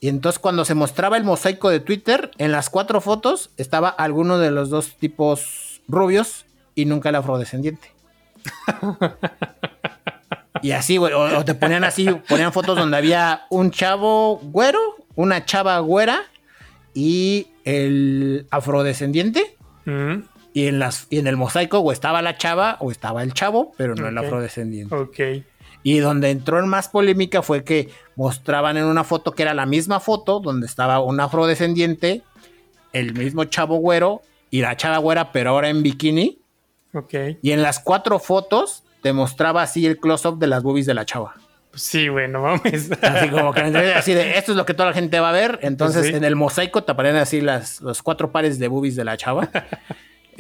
[0.01, 4.39] Y entonces cuando se mostraba el mosaico de Twitter, en las cuatro fotos estaba alguno
[4.39, 7.91] de los dos tipos rubios y nunca el afrodescendiente.
[10.63, 14.81] y así, güey, o, te ponían así, ponían fotos donde había un chavo güero,
[15.17, 16.23] una chava güera
[16.95, 19.57] y el afrodescendiente.
[19.85, 20.23] Mm.
[20.55, 23.75] Y en, las, y en el mosaico o estaba la chava o estaba el chavo,
[23.77, 24.95] pero no el afrodescendiente.
[24.95, 25.19] Ok.
[25.83, 29.67] Y donde entró en más polémica fue que mostraban en una foto que era la
[29.67, 32.23] misma foto, donde estaba un afrodescendiente,
[32.93, 36.39] el mismo chavo güero y la chava güera, pero ahora en bikini.
[36.95, 37.15] Ok.
[37.43, 41.05] Y en las cuatro fotos te mostraba así el close-up de las boobies de la
[41.05, 41.35] chava.
[41.71, 42.91] Pues sí, güey, no mames.
[43.03, 43.61] Así como que
[43.97, 45.59] así de esto es lo que toda la gente va a ver.
[45.63, 49.17] Entonces en el mosaico te aparecen así las, los cuatro pares de boobies de la
[49.17, 49.51] chava.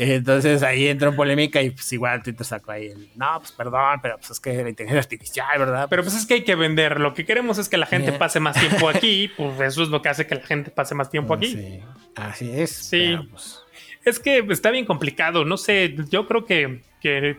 [0.00, 3.98] Entonces ahí entró en polémica y pues igual te sacó ahí el, no, pues perdón,
[4.00, 5.88] pero pues es que la inteligencia artificial, ¿verdad?
[5.90, 7.00] Pero pues es que hay que vender.
[7.00, 9.28] Lo que queremos es que la gente pase más tiempo aquí.
[9.36, 11.48] Pues eso es lo que hace que la gente pase más tiempo aquí.
[11.48, 11.80] Sí,
[12.14, 12.70] así es.
[12.70, 13.18] Sí.
[13.28, 13.58] Pues,
[14.04, 15.44] es que está bien complicado.
[15.44, 17.36] No sé, yo creo que, que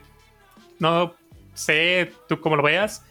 [0.79, 1.15] no
[1.53, 3.05] sé tú cómo lo veas.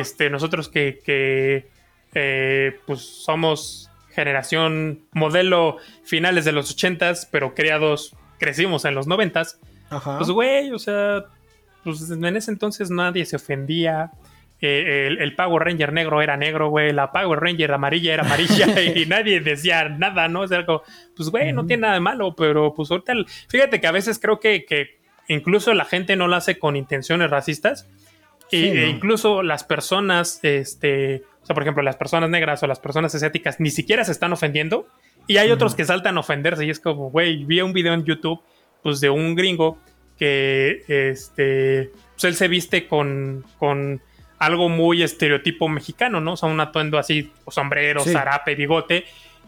[0.00, 1.68] Este, nosotros que, que
[2.12, 9.60] eh, pues somos generación modelo finales de los ochentas, pero creados crecimos en los noventas,
[10.18, 11.26] pues güey, o sea,
[11.84, 14.10] pues en ese entonces nadie se ofendía.
[14.62, 16.92] Eh, el, Power Ranger negro era negro, güey.
[16.92, 20.42] La Power Ranger amarilla era amarilla y nadie decía nada, ¿no?
[20.42, 20.82] O sea, algo,
[21.16, 23.14] pues güey, no tiene nada de malo, pero pues ahorita,
[23.48, 27.30] fíjate que a veces creo que, que incluso la gente no lo hace con intenciones
[27.30, 27.88] racistas.
[28.50, 33.14] e incluso las personas, este, o sea, por ejemplo, las personas negras o las personas
[33.14, 34.88] asiáticas ni siquiera se están ofendiendo
[35.30, 38.04] y hay otros que saltan a ofenderse y es como, güey, vi un video en
[38.04, 38.40] YouTube,
[38.82, 39.78] pues de un gringo
[40.18, 44.02] que, este, pues él se viste con, con
[44.40, 46.32] algo muy estereotipo mexicano, ¿no?
[46.32, 49.04] O sea, un atuendo así, sombrero, zarape, bigote,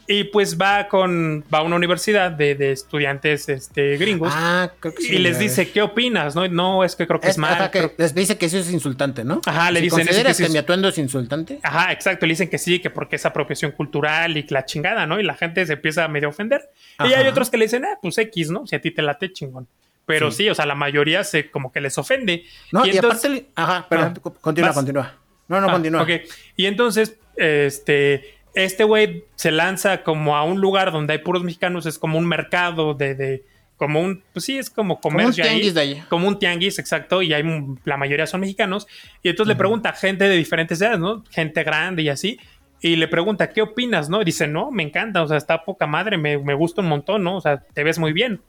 [0.06, 4.32] y pues va con va a una universidad de, de estudiantes este, gringos.
[4.34, 7.28] Ah, creo que sí, y les dice qué opinas no no es que creo que
[7.28, 10.58] es, mal les dice que eso es insultante no ajá le dicen ¿consideras que, mi
[10.58, 11.60] atuendo es insultante.
[11.62, 15.20] Ajá exacto le dicen que sí que porque es apropiación cultural y la chingada no
[15.20, 16.62] y la gente se empieza a medio ofender.
[17.00, 19.32] Y hay otros que le dicen ah pues x no si a ti te late
[19.32, 19.68] chingón
[20.04, 22.44] pero sí, o sea la mayoría se como que les ofende.
[22.70, 25.14] No y, aparte ajá pero continúa continúa.
[25.48, 26.02] No no ah, continúa.
[26.02, 26.10] ok.
[26.56, 31.86] Y entonces este este güey se lanza como a un lugar donde hay puros mexicanos,
[31.86, 33.44] es como un mercado de, de
[33.76, 37.22] como un, pues sí, es como comercio como un tianguis ahí, como un tianguis, exacto,
[37.22, 37.42] y hay
[37.84, 38.86] la mayoría son mexicanos,
[39.22, 41.24] y entonces le pregunta a gente de diferentes edades, ¿no?
[41.30, 42.38] Gente grande y así,
[42.80, 44.20] y le pregunta, ¿qué opinas, no?
[44.20, 47.36] Y dice, no, me encanta, o sea, está poca madre, me, gusta un montón, ¿no?
[47.36, 48.40] O sea, te ves muy bien.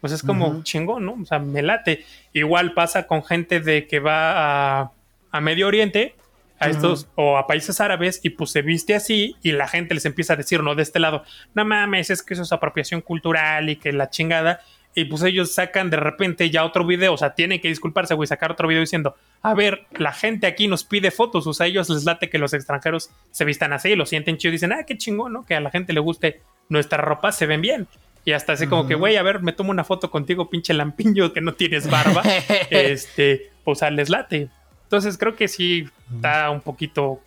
[0.00, 1.16] Pues es como chingón, ¿no?
[1.22, 2.04] O sea, me late.
[2.32, 4.92] Igual pasa con gente de que va a,
[5.30, 6.16] a Medio Oriente
[6.62, 10.04] a estos o a países árabes y pues se viste así y la gente les
[10.04, 13.68] empieza a decir, no, de este lado, no mames, es que eso es apropiación cultural
[13.68, 14.60] y que la chingada.
[14.94, 18.26] Y pues ellos sacan de repente ya otro video, o sea, tienen que disculparse, güey,
[18.26, 21.88] sacar otro video diciendo, a ver, la gente aquí nos pide fotos, o sea, ellos
[21.88, 24.98] les late que los extranjeros se vistan así y lo sienten chido, dicen, ah, qué
[24.98, 25.46] chingón, ¿no?
[25.46, 27.88] Que a la gente le guste nuestra ropa, se ven bien.
[28.24, 31.32] Y hasta así como que, güey, a ver, me tomo una foto contigo, pinche lampiño,
[31.32, 32.22] que no tienes barba.
[32.70, 34.48] este, pues, o sea, les late.
[34.84, 37.20] Entonces creo que sí está un poquito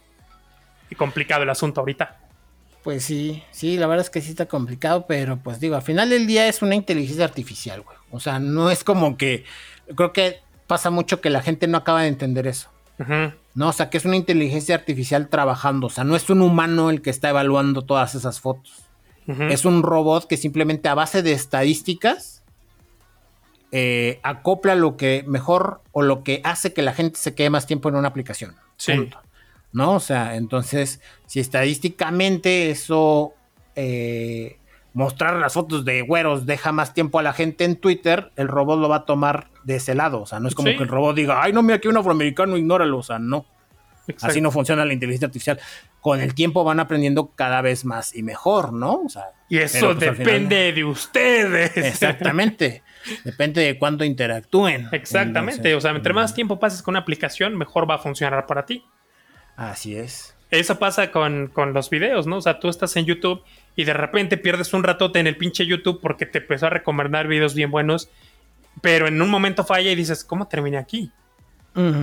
[0.98, 2.18] complicado el asunto ahorita.
[2.84, 6.10] Pues sí, sí, la verdad es que sí está complicado, pero pues digo, al final
[6.10, 7.98] del día es una inteligencia artificial, güey.
[8.12, 9.44] O sea, no es como que,
[9.95, 12.70] creo que pasa mucho que la gente no acaba de entender eso.
[13.56, 16.90] No, o sea, que es una inteligencia artificial trabajando, o sea, no es un humano
[16.90, 18.84] el que está evaluando todas esas fotos.
[19.28, 22.44] Es un robot que simplemente a base de estadísticas
[23.77, 27.68] eh, acopla lo que mejor o lo que hace que la gente se quede más
[27.68, 28.56] tiempo en una aplicación.
[28.77, 29.10] Sí.
[29.73, 29.95] ¿No?
[29.95, 33.34] O sea, entonces, si estadísticamente eso,
[33.76, 34.60] eh,
[34.93, 38.80] mostrar las fotos de güeros deja más tiempo a la gente en Twitter, el robot
[38.80, 40.22] lo va a tomar de ese lado.
[40.22, 42.56] O sea, no es como que el robot diga, ay, no, mira, aquí un afroamericano,
[42.56, 42.99] ignóralo.
[42.99, 43.45] O sea, no.
[44.22, 45.60] Así no funciona la inteligencia artificial.
[45.99, 49.02] Con el tiempo van aprendiendo cada vez más y mejor, ¿no?
[49.02, 51.76] O sea, y eso pues, depende de ustedes.
[51.76, 52.84] Exactamente.
[53.23, 54.88] Depende de cuánto interactúen.
[54.91, 55.76] Exactamente.
[55.76, 58.84] o sea, entre más tiempo pases con una aplicación, mejor va a funcionar para ti.
[59.56, 60.36] Así es.
[60.52, 62.38] Eso pasa con, con, los videos, ¿no?
[62.38, 63.44] O sea, tú estás en YouTube
[63.76, 67.27] y de repente pierdes un ratote en el pinche YouTube porque te empezó a recomendar
[67.27, 68.10] videos bien buenos,
[68.82, 71.11] pero en un momento falla y dices, ¿cómo terminé aquí?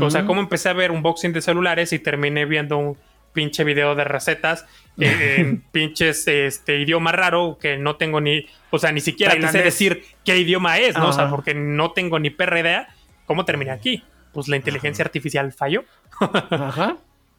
[0.03, 2.99] O sea, ¿cómo empecé a ver un boxing de celulares y terminé viendo un
[3.33, 4.67] pinche video de recetas
[4.99, 9.63] en pinches este idioma raro que no tengo ni, o sea, ni siquiera te sé
[9.63, 11.09] decir qué idioma es, ¿no?
[11.09, 12.95] O sea, porque no tengo ni perra idea.
[13.27, 14.05] ¿Cómo terminé aquí?
[14.33, 15.85] Pues la inteligencia artificial falló.
[16.51, 16.97] Ajá.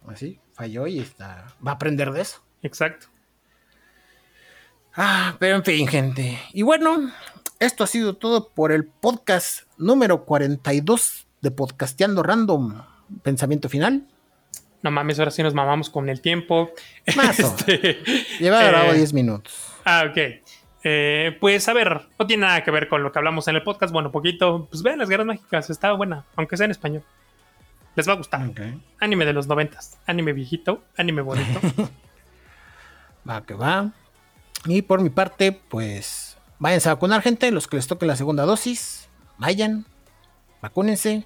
[0.08, 1.48] Así, falló y está.
[1.66, 2.44] Va a aprender de eso.
[2.62, 3.08] Exacto.
[4.96, 6.40] Ah, pero en fin, gente.
[6.54, 7.12] Y bueno,
[7.60, 12.84] esto ha sido todo por el podcast número 42 de Podcasteando Random.
[13.24, 14.08] Pensamiento final.
[14.84, 16.72] No mames, ahora sí nos mamamos con el tiempo.
[17.16, 18.04] Más este,
[18.40, 19.72] Lleva grabado 10 minutos.
[19.86, 20.18] Ah, ok.
[20.84, 23.64] Eh, pues a ver, no tiene nada que ver con lo que hablamos en el
[23.64, 23.94] podcast.
[23.94, 24.68] Bueno, poquito.
[24.70, 27.04] Pues vean las guerras mágicas, está buena, aunque sea en español.
[27.96, 28.52] Les va a gustar.
[29.00, 29.98] Anime de los noventas.
[30.06, 31.62] Anime viejito, anime bonito.
[33.30, 33.92] va que va.
[34.66, 37.52] Y por mi parte, pues váyanse a vacunar, gente.
[37.52, 39.08] Los que les toque la segunda dosis,
[39.38, 39.86] vayan,
[40.62, 41.26] vacúnense.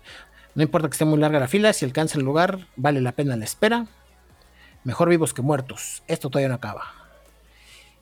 [0.57, 3.37] No importa que esté muy larga la fila, si alcanza el lugar, vale la pena
[3.37, 3.85] la espera.
[4.83, 6.01] Mejor vivos que muertos.
[6.07, 6.95] Esto todavía no acaba.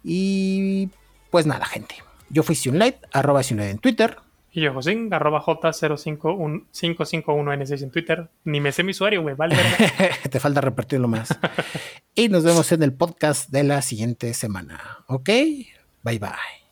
[0.05, 0.87] Y
[1.31, 1.95] pues nada, gente.
[2.29, 4.19] Yo fui Sunlight, arroba Sunlight en Twitter.
[4.53, 8.29] Y yo, Josín, arroba J0551N6 en Twitter.
[8.45, 9.57] Ni me sé mi usuario, güey, vale.
[10.31, 11.37] Te falta repartirlo más.
[12.15, 15.03] y nos vemos en el podcast de la siguiente semana.
[15.07, 15.27] ¿Ok?
[16.03, 16.64] Bye bye.